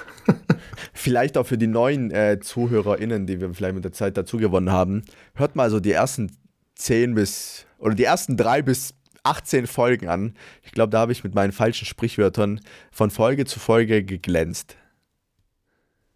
[0.93, 4.73] vielleicht auch für die neuen äh, ZuhörerInnen, die wir vielleicht mit der Zeit dazu gewonnen
[4.73, 5.05] haben.
[5.37, 6.37] Hört mal so die ersten
[6.75, 10.35] 10 bis, oder die ersten 3 bis 18 Folgen an.
[10.65, 12.61] Ich glaube, da habe ich mit meinen falschen Sprichwörtern
[12.91, 14.77] von Folge zu Folge geglänzt.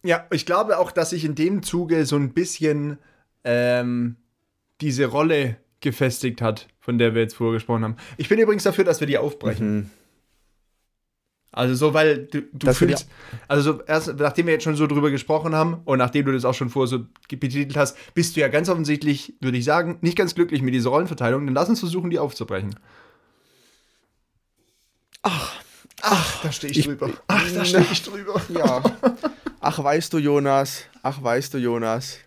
[0.02, 2.98] Ja, ich glaube auch, dass ich in dem Zuge so ein bisschen
[3.44, 4.16] ähm,
[4.80, 7.96] diese Rolle gefestigt hat, von der wir jetzt vorher gesprochen haben.
[8.16, 9.74] Ich bin übrigens dafür, dass wir die aufbrechen.
[9.76, 9.90] Mhm.
[11.52, 13.08] Also so, weil du, du fühlst,
[13.48, 16.44] also so erst, nachdem wir jetzt schon so drüber gesprochen haben und nachdem du das
[16.44, 20.16] auch schon vorher so betitelt hast, bist du ja ganz offensichtlich, würde ich sagen, nicht
[20.16, 21.46] ganz glücklich mit dieser Rollenverteilung.
[21.46, 22.76] Dann lass uns versuchen, die aufzubrechen.
[25.22, 25.60] Ach,
[26.02, 27.10] ach, da stehe ich, ich- drüber.
[27.26, 28.40] Ach, da stehe ich drüber.
[28.50, 28.82] Ja.
[29.60, 30.84] Ach, weißt du, Jonas.
[31.02, 32.18] Ach, weißt du, Jonas.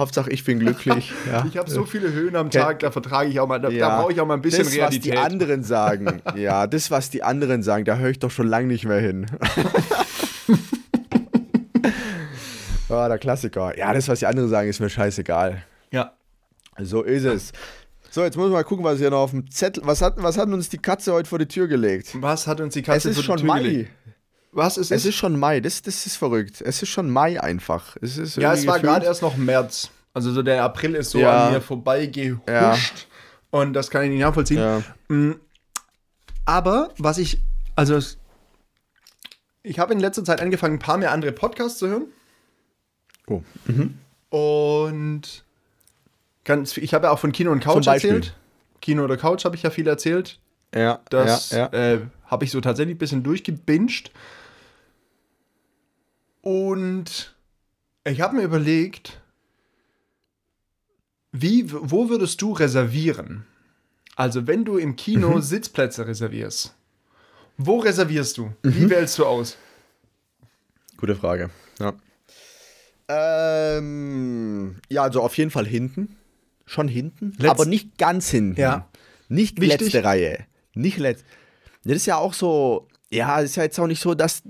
[0.00, 1.12] Hauptsache, ich bin glücklich.
[1.30, 1.44] Ja.
[1.48, 4.00] Ich habe so viele Höhen am Tag, da vertrage ich auch mal, da, da Ja.
[4.00, 5.12] brauche ich auch mal ein bisschen das, Realität.
[5.14, 6.22] was die anderen sagen.
[6.36, 9.26] Ja, das, was die anderen sagen, da höre ich doch schon lange nicht mehr hin.
[12.88, 13.76] Ah, der Klassiker.
[13.78, 15.62] Ja, das, was die anderen sagen, ist mir scheißegal.
[15.90, 16.12] ja.
[16.82, 17.52] So ist es.
[18.10, 19.82] So, jetzt muss man mal gucken, was hier noch auf dem Zettel.
[19.86, 22.10] Was hat, was hat uns die Katze heute vor die Tür gelegt?
[22.20, 23.62] Was hat uns die Es Katze ist vor die schon Tür Mai.
[23.62, 23.90] gelegt?
[24.52, 25.60] Was ist Es ist schon Mai.
[25.60, 26.60] Das, das ist verrückt.
[26.60, 27.96] Es ist schon Mai einfach.
[28.00, 29.90] Es ist Ja, es war gerade erst noch März.
[30.12, 31.46] Also so der April ist so Ja.
[31.46, 32.48] an mir vorbeigehuscht.
[32.48, 32.76] Ja.
[33.50, 34.58] Und das kann ich nicht nachvollziehen.
[34.58, 34.82] Ja.
[36.46, 37.40] Aber was ich,
[37.76, 38.18] also es-
[39.62, 42.06] ich habe in letzter Zeit angefangen, ein paar mehr andere Podcasts zu hören.
[43.28, 43.42] Oh.
[44.36, 45.44] Und
[46.44, 48.34] ganz, viel- ich habe ja auch von Kino und Couch erzählt.
[48.80, 50.38] Kino oder Couch habe ich ja viel erzählt.
[50.74, 51.92] Ja, Das ja, ja.
[51.94, 54.10] Äh, habe ich so tatsächlich ein bisschen durchgebinged.
[56.42, 57.34] Und
[58.04, 59.20] ich habe mir überlegt,
[61.32, 63.46] wie, wo würdest du reservieren?
[64.16, 65.42] Also, wenn du im Kino Mhm.
[65.42, 66.74] Sitzplätze reservierst,
[67.56, 68.46] wo reservierst du?
[68.62, 68.74] Mhm.
[68.74, 69.56] Wie wählst du aus?
[70.96, 71.50] Gute Frage.
[71.78, 71.94] Ja.
[73.08, 76.16] Ähm, ja, also auf jeden Fall hinten.
[76.66, 77.32] Schon hinten.
[77.38, 78.60] Letz- aber nicht ganz hinten.
[78.60, 78.88] Ja.
[79.28, 79.80] Nicht Wichtig.
[79.92, 80.46] letzte Reihe.
[80.74, 81.24] Nicht letzte.
[81.84, 82.86] Das ist ja auch so.
[83.12, 84.42] Ja, ist ja jetzt auch nicht so, dass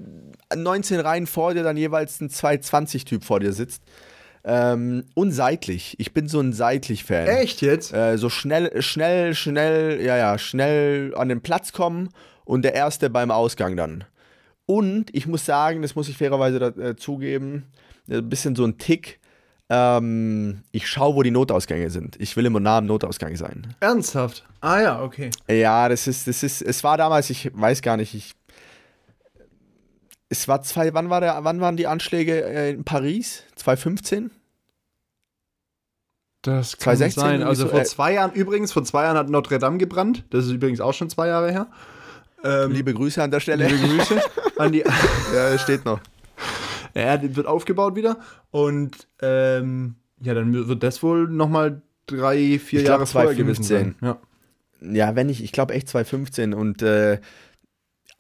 [0.54, 3.82] 19 Reihen vor dir dann jeweils ein 220-Typ vor dir sitzt.
[4.42, 5.96] Ähm, und seitlich.
[5.98, 7.26] Ich bin so ein seitlich-Fan.
[7.26, 7.92] Echt jetzt?
[7.92, 12.08] Äh, so schnell, schnell, schnell, ja, ja, schnell an den Platz kommen
[12.44, 14.04] und der Erste beim Ausgang dann.
[14.66, 17.66] Und ich muss sagen, das muss ich fairerweise da, äh, zugeben,
[18.08, 19.20] ein bisschen so ein Tick.
[19.68, 22.16] Ähm, ich schaue, wo die Notausgänge sind.
[22.20, 23.74] Ich will immer nah am Notausgang sein.
[23.78, 24.44] Ernsthaft?
[24.60, 25.30] Ah ja, okay.
[25.48, 28.34] Ja, das ist, das ist, es war damals, ich weiß gar nicht, ich.
[30.32, 33.42] Es war zwei, wann, war der, wann waren die Anschläge äh, in Paris?
[33.56, 34.30] 2015?
[36.42, 37.42] Das 2016 sein.
[37.42, 40.24] Also so, vor äh, zwei Jahren, übrigens, vor zwei Jahren hat Notre Dame gebrannt.
[40.30, 41.66] Das ist übrigens auch schon zwei Jahre her.
[42.44, 43.66] Ähm, Liebe Grüße an der Stelle.
[43.66, 44.22] liebe Grüße
[44.56, 44.84] an die.
[45.34, 46.00] ja, steht noch.
[46.94, 48.18] Ja, wird aufgebaut wieder.
[48.52, 53.64] Und ähm, ja, dann wird das wohl nochmal drei, vier Ich glaub, Jahre vorher gewesen
[53.64, 53.96] 2015.
[54.00, 54.08] sein.
[54.08, 54.20] Ja.
[54.82, 57.20] Ja, wenn ich, ich glaube echt 2015 und äh,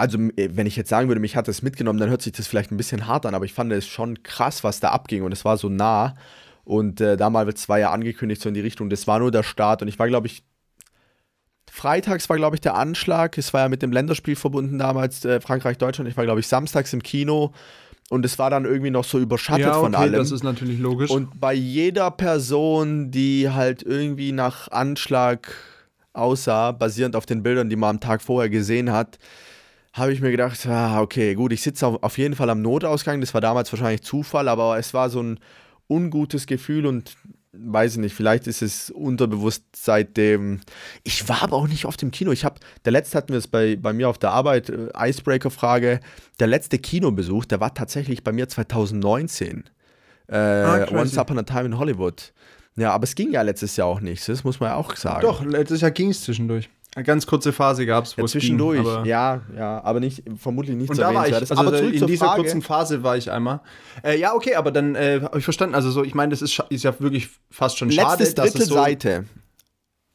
[0.00, 2.46] also äh, wenn ich jetzt sagen würde, mich hat das mitgenommen, dann hört sich das
[2.46, 5.32] vielleicht ein bisschen hart an, aber ich fand es schon krass, was da abging und
[5.32, 6.16] es war so nah
[6.64, 9.82] und äh, damals war ja angekündigt so in die Richtung, das war nur der Start
[9.82, 10.42] und ich war glaube ich
[11.70, 13.38] Freitags war, glaube ich, der Anschlag.
[13.38, 16.10] Es war ja mit dem Länderspiel verbunden damals, äh, Frankreich-Deutschland.
[16.10, 17.52] Ich war, glaube ich, samstags im Kino
[18.10, 20.14] und es war dann irgendwie noch so überschattet ja, von okay, allem.
[20.14, 21.10] das ist natürlich logisch.
[21.10, 25.54] Und bei jeder Person, die halt irgendwie nach Anschlag
[26.12, 29.18] aussah, basierend auf den Bildern, die man am Tag vorher gesehen hat,
[29.92, 33.20] habe ich mir gedacht, ah, okay, gut, ich sitze auf, auf jeden Fall am Notausgang.
[33.20, 35.40] Das war damals wahrscheinlich Zufall, aber es war so ein
[35.88, 37.16] ungutes Gefühl und
[37.52, 40.60] weiß ich nicht, vielleicht ist es unterbewusst seitdem.
[41.02, 42.30] Ich war aber auch nicht oft im Kino.
[42.30, 46.00] Ich habe, der letzte hatten wir es bei, bei mir auf der Arbeit, äh, Icebreaker-Frage.
[46.38, 49.64] Der letzte Kinobesuch, der war tatsächlich bei mir 2019.
[50.28, 50.94] Äh, crazy.
[50.94, 52.32] Once Upon a Time in Hollywood.
[52.76, 54.28] Ja, aber es ging ja letztes Jahr auch nicht.
[54.28, 55.22] Das muss man ja auch sagen.
[55.22, 56.70] Doch, letztes Jahr ging es zwischendurch.
[56.96, 60.00] Eine ganz kurze Phase gab es, wo Ja, es ging, zwischendurch, aber- ja, ja, aber
[60.00, 62.42] nicht, vermutlich nicht da war ich, also aber zurück in dieser Frage.
[62.42, 63.60] kurzen Phase war ich einmal.
[64.02, 65.76] Äh, ja, okay, aber dann äh, habe ich verstanden.
[65.76, 68.62] Also so, ich meine, das ist, ist ja wirklich fast schon schade, Letztes dass Drittel
[68.62, 69.24] es so, Seite.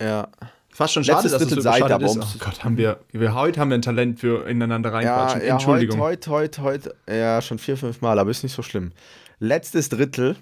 [0.01, 0.27] Ja.
[0.69, 2.17] fast schon schade, letztes dass es so Seite, ist.
[2.17, 5.47] Oh Gott, haben wir, wir heute haben wir ein Talent für ineinander Ja, reinquatschen.
[5.47, 5.99] ja Entschuldigung.
[6.01, 8.91] heute, heute, heute, heute, ja, schon vier, fünf Mal, aber ist nicht so schlimm.
[9.39, 10.35] Letztes Drittel,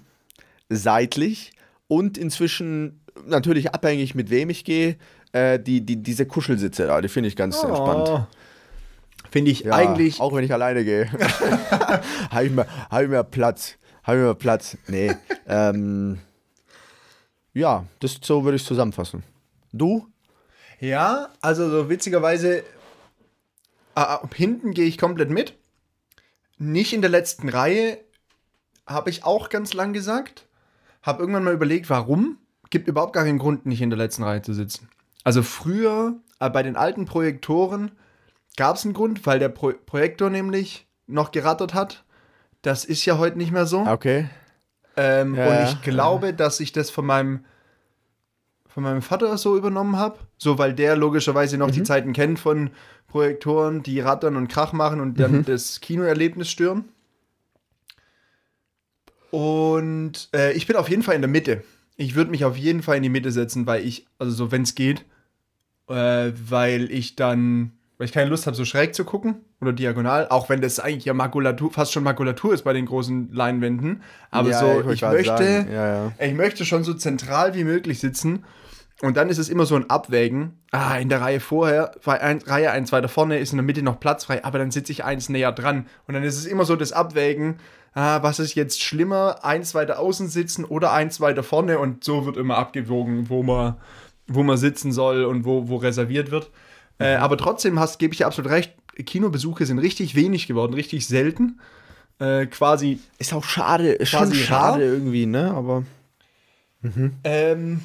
[0.68, 1.52] seitlich
[1.86, 4.96] und inzwischen natürlich abhängig, mit wem ich gehe,
[5.34, 8.08] äh, die, die, diese Kuschelsitze da, die finde ich ganz entspannt.
[8.08, 8.26] Oh.
[9.30, 10.20] Finde ich Ja, eigentlich.
[10.20, 11.10] Auch wenn ich alleine gehe.
[12.30, 13.74] habe ich, mir- hab ich mir Platz.
[14.04, 14.76] Habe ich mir Platz.
[14.86, 15.12] Nee.
[15.48, 16.18] ähm,
[17.52, 19.22] ja, das so würde ich zusammenfassen.
[19.72, 20.06] Du?
[20.80, 22.62] Ja, also so witzigerweise, äh,
[23.94, 25.54] ab hinten gehe ich komplett mit.
[26.58, 27.98] Nicht in der letzten Reihe,
[28.86, 30.46] habe ich auch ganz lang gesagt.
[31.02, 32.38] Habe irgendwann mal überlegt, warum.
[32.70, 34.88] Gibt überhaupt gar keinen Grund, nicht in der letzten Reihe zu sitzen.
[35.24, 37.90] Also früher, äh, bei den alten Projektoren,
[38.56, 42.04] gab es einen Grund, weil der Pro Projektor nämlich noch gerattert hat.
[42.62, 43.80] Das ist ja heute nicht mehr so.
[43.86, 44.28] Okay.
[44.96, 47.44] Ähm, Ja, und ja, ich glaube, dass ich das von meinem,
[48.68, 50.18] von meinem Vater so übernommen habe.
[50.38, 51.84] So, weil der logischerweise noch die Mhm.
[51.84, 52.70] Zeiten kennt von
[53.08, 55.44] Projektoren, die rattern und Krach machen und dann Mhm.
[55.44, 56.84] das Kinoerlebnis stören.
[59.30, 61.64] Und äh, ich bin auf jeden Fall in der Mitte.
[61.96, 64.62] Ich würde mich auf jeden Fall in die Mitte setzen, weil ich, also so, wenn
[64.62, 65.04] es geht,
[65.88, 70.28] äh, weil ich dann, weil ich keine Lust habe, so schräg zu gucken oder diagonal,
[70.28, 74.02] auch wenn das eigentlich ja Makulatur, fast schon Makulatur ist bei den großen Leinwänden.
[74.30, 75.66] Aber Ja, so, ich, gerade möchte.
[75.72, 76.12] Ja, ja.
[76.18, 78.44] ich möchte schon so zentral wie möglich sitzen.
[79.02, 80.58] Und dann ist es immer so ein Abwägen.
[80.70, 83.82] Ah, in der Reihe vorher, bei ein, Reihe eins weiter vorne ist in der Mitte
[83.82, 85.86] noch Platz frei, aber dann sitze ich eins näher dran.
[86.06, 87.56] Und dann ist es immer so das Abwägen,
[87.94, 91.80] ah, was ist jetzt schlimmer, eins weiter außen sitzen oder eins weiter vorne.
[91.80, 93.76] Und so wird immer abgewogen, wo man,
[94.26, 96.50] wo man sitzen soll und wo, wo reserviert wird.
[96.98, 98.72] Äh, aber trotzdem hast, gebe ich dir absolut recht,
[99.04, 101.60] Kinobesuche sind richtig wenig geworden, richtig selten.
[102.20, 104.80] Äh, quasi Ist auch schade, ist schon schade rar.
[104.80, 105.50] irgendwie, ne?
[105.52, 105.84] Aber.
[107.24, 107.80] Ähm,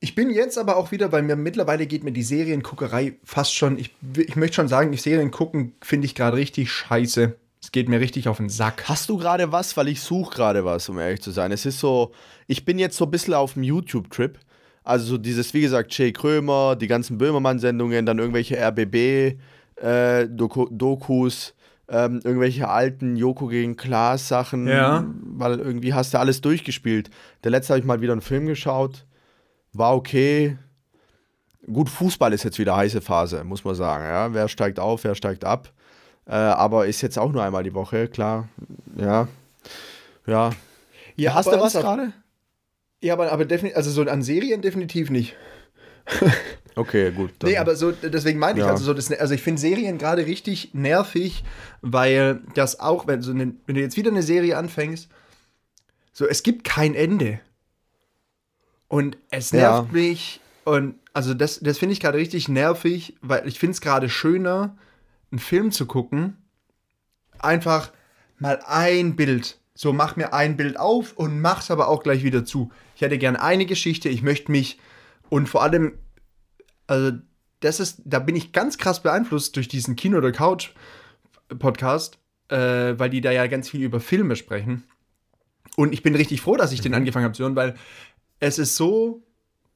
[0.00, 3.78] ich bin jetzt aber auch wieder, weil mir mittlerweile geht mir die Serienguckerei fast schon,
[3.78, 7.34] ich, ich möchte schon sagen, die Serien gucken finde ich gerade richtig scheiße.
[7.60, 8.84] Es geht mir richtig auf den Sack.
[8.88, 9.76] Hast du gerade was?
[9.76, 11.50] Weil ich suche gerade was, um ehrlich zu sein.
[11.50, 12.12] Es ist so,
[12.46, 14.38] ich bin jetzt so ein bisschen auf dem YouTube-Trip.
[14.88, 19.36] Also so dieses, wie gesagt, Jay Krömer, die ganzen Böhmermann-Sendungen, dann irgendwelche RBB-Dokus,
[21.90, 24.66] ähm, irgendwelche alten Joko gegen Klaas-Sachen.
[24.66, 25.04] Ja.
[25.22, 27.10] Weil irgendwie hast du alles durchgespielt.
[27.44, 29.04] Der letzte habe ich mal wieder einen Film geschaut.
[29.74, 30.56] War okay.
[31.70, 34.04] Gut, Fußball ist jetzt wieder heiße Phase, muss man sagen.
[34.04, 34.32] Ja?
[34.32, 35.70] Wer steigt auf, wer steigt ab.
[36.24, 38.48] Äh, aber ist jetzt auch nur einmal die Woche, klar.
[38.96, 39.28] Ja.
[40.26, 40.52] Ja.
[41.16, 42.14] Ja, Hast du was gerade?
[43.00, 45.34] Ja, aber, aber definitiv, also so an Serien definitiv nicht.
[46.74, 47.32] Okay, gut.
[47.40, 48.70] dann- Nee, aber so, deswegen meine ich, Ja.
[48.70, 51.42] also so, das, also ich finde Serien gerade richtig nervig,
[51.82, 55.08] weil das auch, wenn, so eine, wenn du jetzt wieder eine Serie anfängst,
[56.12, 57.40] so, es gibt kein Ende.
[58.86, 59.58] Und es Ja.
[59.80, 60.40] nervt mich.
[60.64, 64.76] Und also das, das finde ich gerade richtig nervig, weil ich finde es gerade schöner,
[65.32, 66.36] einen Film zu gucken.
[67.40, 67.90] Einfach
[68.38, 69.58] mal ein Bild.
[69.74, 72.70] So, mach mir ein Bild auf und mach's aber auch gleich wieder zu.
[72.98, 74.80] Ich hätte gern eine Geschichte, ich möchte mich
[75.28, 75.92] und vor allem
[76.88, 77.12] also
[77.60, 80.70] das ist, da bin ich ganz krass beeinflusst durch diesen Kino oder Couch
[81.60, 82.18] Podcast,
[82.48, 84.82] äh, weil die da ja ganz viel über Filme sprechen.
[85.76, 87.76] Und ich bin richtig froh, dass ich den angefangen habe zu hören, weil
[88.40, 89.22] es ist so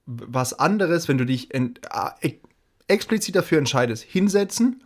[0.05, 1.79] was anderes, wenn du dich en,
[2.23, 2.33] äh,
[2.89, 4.83] explizit dafür entscheidest, hinsetzen.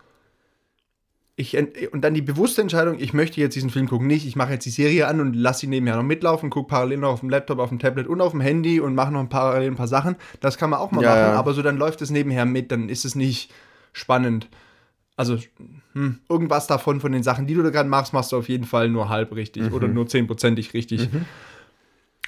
[1.39, 1.55] Ich,
[1.93, 4.65] und dann die bewusste Entscheidung, ich möchte jetzt diesen Film gucken, nicht, ich mache jetzt
[4.65, 7.59] die Serie an und lasse sie nebenher noch mitlaufen, gucke parallel noch auf dem Laptop,
[7.59, 10.17] auf dem Tablet und auf dem Handy und mache noch ein parallel ein paar Sachen.
[10.41, 11.33] Das kann man auch mal Ja, machen, ja.
[11.35, 13.53] aber so dann läuft es nebenher mit, dann ist es nicht
[13.93, 14.49] spannend.
[15.15, 15.39] Also
[15.93, 18.65] hm, irgendwas davon, von den Sachen, die du da gerade machst, machst du auf jeden
[18.65, 21.09] Fall nur halb richtig oder nur zehnprozentig richtig.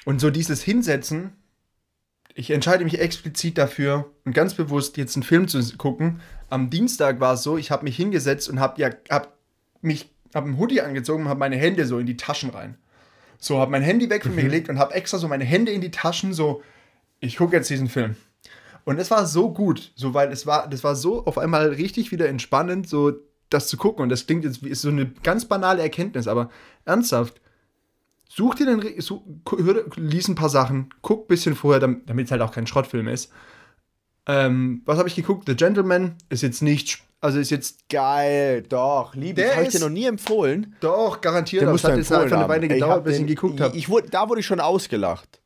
[0.05, 1.31] Und so dieses Hinsetzen,
[2.35, 6.19] ich entscheide mich explizit dafür und ganz bewusst jetzt einen Film zu gucken.
[6.49, 9.37] Am Dienstag war es so, ich habe mich hingesetzt und habe ja hab
[9.81, 12.77] mich habe einen Hoodie angezogen und habe meine Hände so in die Taschen rein.
[13.39, 15.81] So habe mein Handy weg von mir gelegt und habe extra so meine Hände in
[15.81, 16.61] die Taschen so
[17.19, 18.15] ich gucke jetzt diesen Film.
[18.85, 22.11] Und es war so gut, so weil es war das war so auf einmal richtig
[22.11, 23.13] wieder entspannend so
[23.49, 26.49] das zu gucken und das klingt jetzt wie ist so eine ganz banale Erkenntnis, aber
[26.85, 27.41] ernsthaft
[28.31, 29.21] Such dir den, such,
[29.57, 33.07] hör, lies ein paar Sachen, guck ein bisschen vorher, damit es halt auch kein Schrottfilm
[33.07, 33.31] ist.
[34.27, 35.47] Ähm, was habe ich geguckt?
[35.47, 39.35] The Gentleman ist jetzt nicht, also ist jetzt Geil, doch, liebe.
[39.35, 40.75] Der Das habe ich dir noch nie empfohlen.
[40.81, 42.47] doch garantiert, Den aber es hat jetzt einfach eine.
[42.47, 43.77] Weile ich gedauert, bis ich ihn den- geguckt ich, habe.
[43.77, 45.39] ich wurde, da wurde ich schon ausgelacht,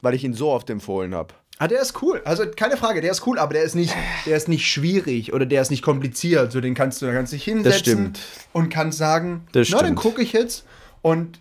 [0.00, 1.34] weil ich ihn so oft empfohlen habe.
[1.58, 2.20] Ah, der ist cool.
[2.24, 3.94] Also keine Frage, der ist cool, aber der ist nicht,
[4.26, 6.50] der ist nicht schwierig oder der ist nicht kompliziert.
[6.50, 8.20] So, den kannst du, da kannst dich hinsetzen Das stimmt.
[8.52, 9.98] und kannst sagen, Das na, dann stimmt.
[10.00, 10.64] gucke ich jetzt.
[11.02, 11.38] Und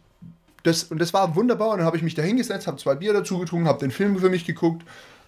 [0.64, 1.70] das, und das war wunderbar.
[1.72, 4.20] Und dann habe ich mich da hingesetzt, habe zwei Bier dazu getrunken, habe den Film
[4.20, 4.84] für mich geguckt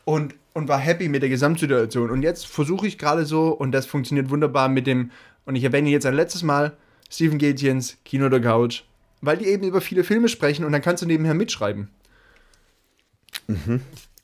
[0.06, 2.10] und, und war happy mit der Gesamtsituation.
[2.10, 5.12] Und jetzt versuche ich gerade so, und das funktioniert wunderbar mit dem,
[5.46, 6.78] und ich erwähne jetzt ein letztes Mal,
[7.10, 8.84] Stephen Gätjens, Kino der Couch,
[9.22, 11.90] weil die eben über viele Filme sprechen und dann kannst du nebenher mitschreiben.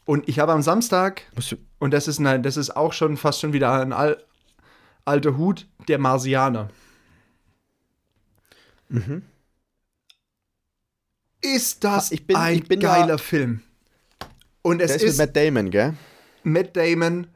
[0.05, 1.23] Und ich habe am Samstag
[1.79, 4.23] und das ist, eine, das ist auch schon fast schon wieder ein al
[5.05, 6.69] alter Hut, der Marsianer.
[11.41, 13.61] Ist das Ich bin- ein ich bin da- geiler Film?
[14.61, 15.93] Und es der ist mit ist Matt Damon, gell?
[16.43, 17.27] Matt Damon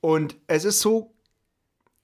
[0.00, 1.14] und es ist so,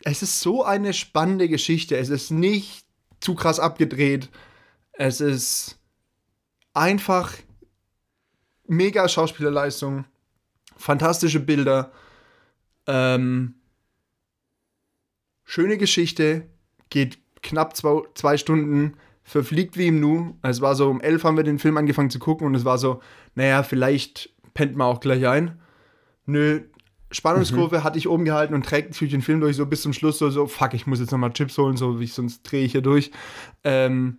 [0.05, 1.97] es ist so eine spannende Geschichte.
[1.97, 2.87] Es ist nicht
[3.21, 4.29] zu krass abgedreht.
[4.93, 5.79] Es ist
[6.75, 7.33] einfach
[8.67, 10.05] mega Schauspielerleistung,
[10.77, 11.93] fantastische Bilder,
[12.87, 13.55] ähm,
[15.45, 16.47] schöne Geschichte,
[16.91, 20.37] geht knapp zwei, zwei Stunden, verfliegt wie im Nu.
[20.43, 22.79] Es war so, um elf haben wir den Film angefangen zu gucken und es war
[22.79, 23.01] so,
[23.35, 25.61] naja, vielleicht pennt man auch gleich ein.
[26.27, 26.61] Nö,
[27.13, 30.19] Spannungskurve hatte ich oben gehalten und trägt durch den Film durch, so bis zum Schluss
[30.19, 32.83] so, so fuck, ich muss jetzt nochmal Chips holen, so wie sonst drehe ich hier
[32.83, 33.13] durch.
[33.63, 34.19] Ähm,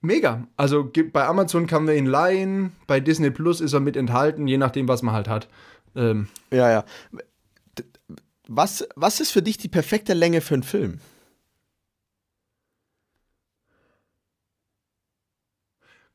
[0.00, 0.48] mega.
[0.56, 4.56] Also bei Amazon kann man ihn leihen, bei Disney Plus ist er mit enthalten, je
[4.56, 5.48] nachdem, was man halt hat.
[5.94, 6.84] Ähm, Ja, ja.
[8.48, 11.00] Was, was ist für dich die perfekte Länge für einen Film?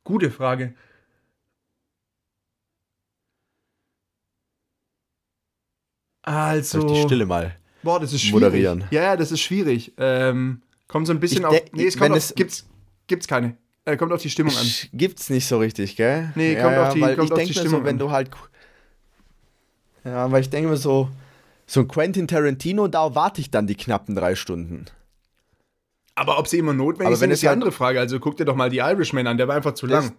[0.04, 0.74] gute Frage.
[6.24, 6.80] Also.
[6.80, 7.54] Soll ich die Stille mal.
[7.82, 8.32] Boah, das ist schwierig.
[8.34, 8.84] moderieren?
[8.90, 9.92] Ja, ja, das ist schwierig.
[9.98, 11.60] Ähm, kommt so ein bisschen Ich auf.
[11.72, 12.16] Nee, es kommt auf.
[12.16, 12.66] es- gibt's,
[13.06, 13.56] gibt's keine.
[13.84, 14.66] Äh, kommt auf die Stimmung an.
[14.94, 16.32] Gibt's nicht so richtig, gell?
[16.34, 18.30] Nee, kommt auf die- weil kommt ich denke mir so, Stimmung wenn du halt.
[20.04, 21.08] Ja, weil ich denke mir so,
[21.66, 24.86] so ein Quentin Tarantino, da warte ich dann die knappen drei Stunden.
[26.14, 27.98] Aber ob sie immer notwendig sind, wenn ist die halt- andere Frage.
[28.00, 30.14] Also guck dir doch mal die Irishman an, der war einfach zu Das- lang.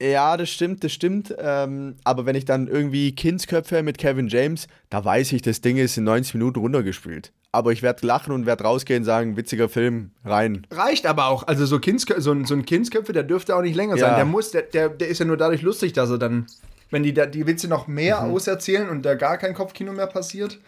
[0.00, 1.34] Ja, das stimmt, das stimmt.
[1.38, 5.76] Ähm, aber wenn ich dann irgendwie Kindsköpfe mit Kevin James, da weiß ich, das Ding
[5.76, 7.32] ist in 90 Minuten runtergespielt.
[7.50, 10.66] Aber ich werde lachen und werde rausgehen und sagen, witziger Film, rein.
[10.70, 11.46] Reicht aber auch.
[11.48, 14.10] Also so, Kindskö so, ein, so ein Kindsköpfe, der dürfte auch nicht länger sein.
[14.10, 14.16] Ja.
[14.16, 16.46] Der muss, der, der, der ist ja nur dadurch lustig, dass er dann,
[16.90, 18.32] wenn die, da- die Witze noch mehr Mhm.
[18.32, 20.58] auserzählen und da gar kein Kopfkino mehr passiert.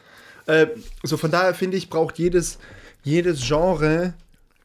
[0.46, 0.68] Äh,
[1.04, 2.58] so von daher finde ich, braucht jedes,
[3.04, 4.14] jedes Genre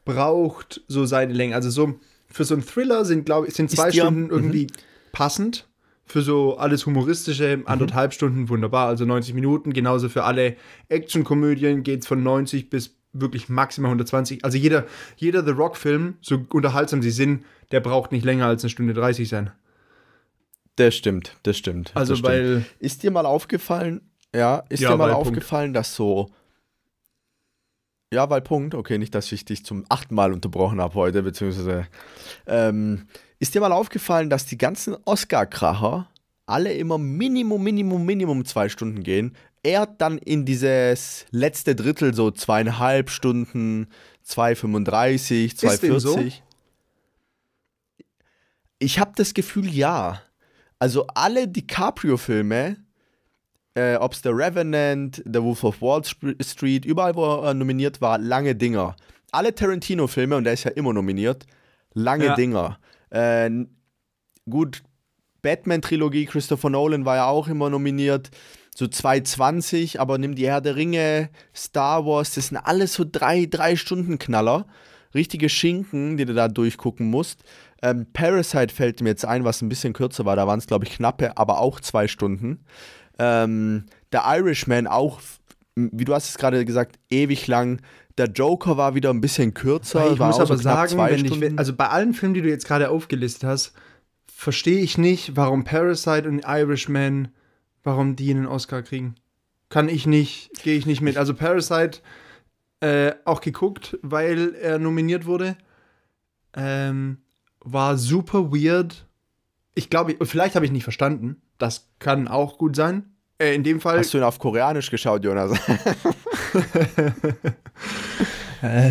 [0.05, 1.53] braucht so seine Länge.
[1.55, 1.99] Also so
[2.35, 4.29] für so einen Thriller sind, glaube ich, sind zwei dir- Stunden mhm.
[4.29, 4.67] irgendwie
[5.13, 5.67] passend.
[6.07, 9.73] Für so alles humoristische, anderthalb Stunden wunderbar, also 90 Minuten.
[9.73, 10.55] Genauso für alle
[10.89, 14.43] Actionkomödien geht es von 90 bis wirklich maximal 120.
[14.45, 18.69] Also jeder, jeder The Rock-Film, so unterhaltsam sie sind, der braucht nicht länger als eine
[18.69, 19.49] Stunde 30 sein.
[20.75, 21.91] Das stimmt, das stimmt.
[21.95, 22.33] Also das stimmt.
[22.33, 24.01] weil, Ist dir mal aufgefallen,
[24.35, 25.27] ja, ist Ja, dir mal weil Punkt.
[25.29, 26.29] aufgefallen, dass so.
[28.13, 31.87] Ja, weil Punkt, okay, nicht, dass ich dich zum achten Mal unterbrochen habe heute, beziehungsweise.
[32.45, 33.07] Ähm,
[33.39, 36.07] ist dir mal aufgefallen, dass die ganzen Oscar-Kracher
[36.45, 39.35] alle immer Minimum, Minimum, Minimum zwei Stunden gehen?
[39.63, 43.87] Er dann in dieses letzte Drittel so zweieinhalb Stunden,
[44.27, 46.15] 2,35, Ist dem so?
[46.15, 46.33] 2,40.
[48.79, 50.21] Ich habe das Gefühl, ja.
[50.77, 52.77] Also alle DiCaprio-Filme,
[53.75, 58.17] äh, ob es The Revenant, The Wolf of Wall Street, überall, wo er nominiert war,
[58.17, 58.95] lange Dinger.
[59.31, 61.45] Alle Tarantino-Filme, und er ist ja immer nominiert,
[61.93, 62.35] lange Ja.
[62.35, 62.79] Dinger.
[63.09, 63.49] Äh,
[64.49, 64.81] gut,
[65.41, 68.31] Batman-Trilogie, Christopher Nolan war ja auch immer nominiert.
[68.75, 73.45] So 220, aber nimm die Herr der Ringe, Star Wars, das sind alles so drei,
[73.45, 74.65] drei Stunden Knaller.
[75.13, 77.43] Richtige Schinken, die du da durchgucken musst.
[77.81, 80.35] Ähm, Parasite fällt mir jetzt ein, was ein bisschen kürzer war.
[80.35, 82.65] Da waren es, glaube ich, knappe, aber auch zwei Stunden.
[83.19, 85.19] Ähm, der Irishman auch,
[85.75, 87.81] wie du hast es gerade gesagt, ewig lang.
[88.17, 90.11] Der Joker war wieder ein bisschen kürzer.
[90.13, 91.57] ich war muss aber so knapp sagen, wenn ich, Stunden.
[91.57, 93.73] also bei allen Filmen, die du jetzt gerade aufgelistet hast,
[94.27, 97.29] verstehe ich nicht, warum Parasite und Irishman,
[97.83, 99.15] warum die einen Oscar kriegen.
[99.69, 101.17] Kann ich nicht, gehe ich nicht mit.
[101.17, 101.99] Also Parasite
[102.79, 105.57] äh, auch geguckt, weil er nominiert wurde.
[106.53, 107.17] Ähm,
[107.61, 109.07] war super weird.
[109.73, 111.41] Ich glaube, vielleicht habe ich nicht verstanden.
[111.57, 113.11] Das kann auch gut sein.
[113.37, 113.97] Äh, in dem Fall.
[113.99, 115.51] Hast du ihn auf Koreanisch geschaut, Jonas?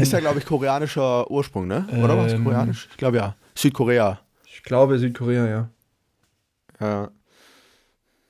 [0.00, 1.86] Ist ja, glaube ich, koreanischer Ursprung, ne?
[2.02, 2.32] Oder was?
[2.32, 2.44] Ähm.
[2.44, 2.88] Koreanisch?
[2.90, 3.34] Ich glaube ja.
[3.54, 4.20] Südkorea.
[4.46, 5.68] Ich glaube Südkorea, ja.
[6.80, 7.10] Ja.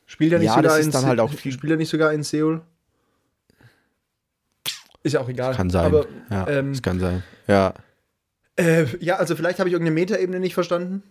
[0.06, 2.22] Spielt er nicht Ja, sogar in dann halt auch viel- Spielt er nicht sogar in
[2.22, 2.62] Seoul?
[5.02, 5.54] Ist ja auch egal.
[5.54, 5.84] Kann sein.
[5.86, 7.22] Aber, ja, ähm, das kann sein.
[7.46, 7.74] Ja.
[8.56, 11.02] äh, ja, also vielleicht habe ich irgendeine Metaebene nicht verstanden.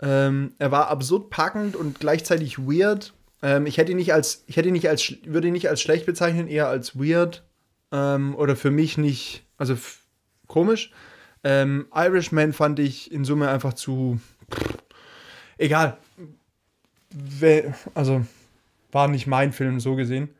[0.00, 3.14] Ähm, er war absurd packend und gleichzeitig weird.
[3.42, 5.80] Ähm, ich hätte ihn nicht als, ich hätte ihn nicht als, würde ihn nicht als
[5.80, 7.44] schlecht bezeichnen, eher als weird.
[7.90, 9.76] Ähm, oder für mich nicht, also
[10.46, 10.92] komisch.
[11.44, 14.20] Ähm, Irishman fand ich in Summe einfach zu.
[15.56, 15.96] Egal.
[17.94, 18.24] Also,
[18.92, 20.30] war nicht mein Film so gesehen.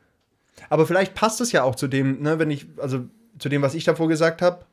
[0.69, 3.05] Aber vielleicht passt es ja auch zu dem, ne, wenn ich, also
[3.37, 4.65] zu dem, was ich davor gesagt habe,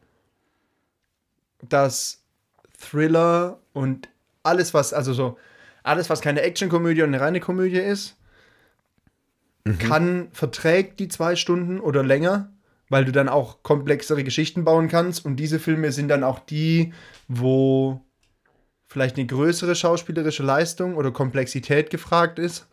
[1.69, 2.23] dass
[2.79, 4.09] Thriller und
[4.47, 5.39] alles, was, also so,
[5.83, 8.17] alles, was keine Actionkomödie und eine reine Komödie ist,
[9.65, 9.79] mhm.
[9.79, 12.53] kann, verträgt die zwei Stunden oder länger,
[12.89, 15.25] weil du dann auch komplexere Geschichten bauen kannst.
[15.25, 16.93] Und diese Filme sind dann auch die,
[17.29, 18.01] wo
[18.89, 22.69] vielleicht eine größere schauspielerische Leistung oder Komplexität gefragt ist,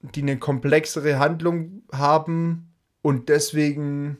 [0.00, 2.72] die eine komplexere Handlung haben
[3.02, 4.18] und deswegen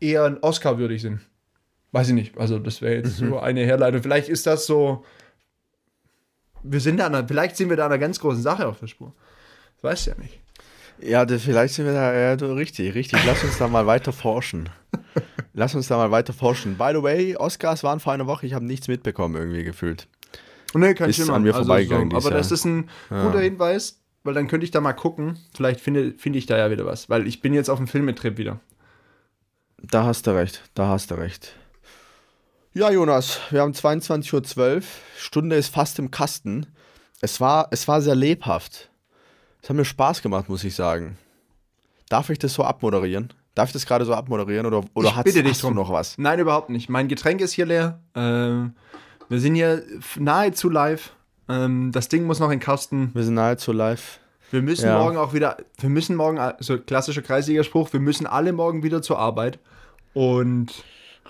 [0.00, 1.20] eher ein Oscar würdig sind.
[1.92, 2.38] Weiß ich nicht.
[2.38, 3.28] Also, das wäre jetzt mhm.
[3.28, 4.02] so eine Herleitung.
[4.02, 5.04] Vielleicht ist das so.
[6.64, 9.14] Wir sind da, einer, vielleicht sind wir da einer ganz großen Sache auf der Spur.
[9.76, 10.40] Das weiß ich ja nicht.
[11.00, 13.18] Ja, vielleicht sind wir da ja, richtig, richtig.
[13.26, 14.68] Lass uns da mal weiter forschen.
[15.52, 16.76] Lass uns da mal weiter forschen.
[16.76, 20.06] By the way, Oscars waren vor einer Woche, ich habe nichts mitbekommen, irgendwie gefühlt.
[20.74, 22.10] Nee, kein Ist an mir also vorbeigegangen.
[22.12, 23.24] So, aber das ist ein ja.
[23.24, 25.38] guter Hinweis, weil dann könnte ich da mal gucken.
[25.54, 27.10] Vielleicht finde, finde ich da ja wieder was.
[27.10, 28.60] Weil ich bin jetzt auf dem Filmetrip wieder.
[29.82, 31.56] Da hast du recht, da hast du recht.
[32.74, 34.82] Ja, Jonas, wir haben 22.12 Uhr.
[35.18, 36.66] Stunde ist fast im Kasten.
[37.20, 38.90] Es war, es war sehr lebhaft.
[39.60, 41.18] Es hat mir Spaß gemacht, muss ich sagen.
[42.08, 43.30] Darf ich das so abmoderieren?
[43.54, 45.74] Darf ich das gerade so abmoderieren oder, oder ich bitte dich hast drum.
[45.74, 46.16] du noch was?
[46.16, 46.88] Nein, überhaupt nicht.
[46.88, 48.00] Mein Getränk ist hier leer.
[48.14, 48.74] Ähm,
[49.28, 49.82] wir sind hier
[50.18, 51.12] nahezu live.
[51.50, 53.10] Ähm, das Ding muss noch in den Kasten.
[53.12, 54.18] Wir sind nahezu live.
[54.50, 54.98] Wir müssen ja.
[54.98, 59.02] morgen auch wieder, wir müssen morgen, so also klassischer Kreisligaspruch, wir müssen alle morgen wieder
[59.02, 59.58] zur Arbeit.
[60.14, 60.72] Und.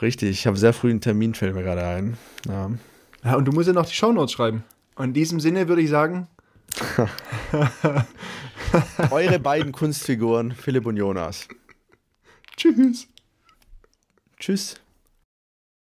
[0.02, 2.18] Richtig, ich habe sehr früh einen Termin, fällt mir gerade ein.
[2.48, 2.70] Ja.
[3.24, 4.64] ja, und du musst ja noch die Shownotes schreiben.
[4.96, 6.26] Und in diesem Sinne würde ich sagen.
[9.10, 11.46] Eure beiden Kunstfiguren, Philipp und Jonas.
[12.56, 13.06] Tschüss.
[14.38, 14.81] Tschüss.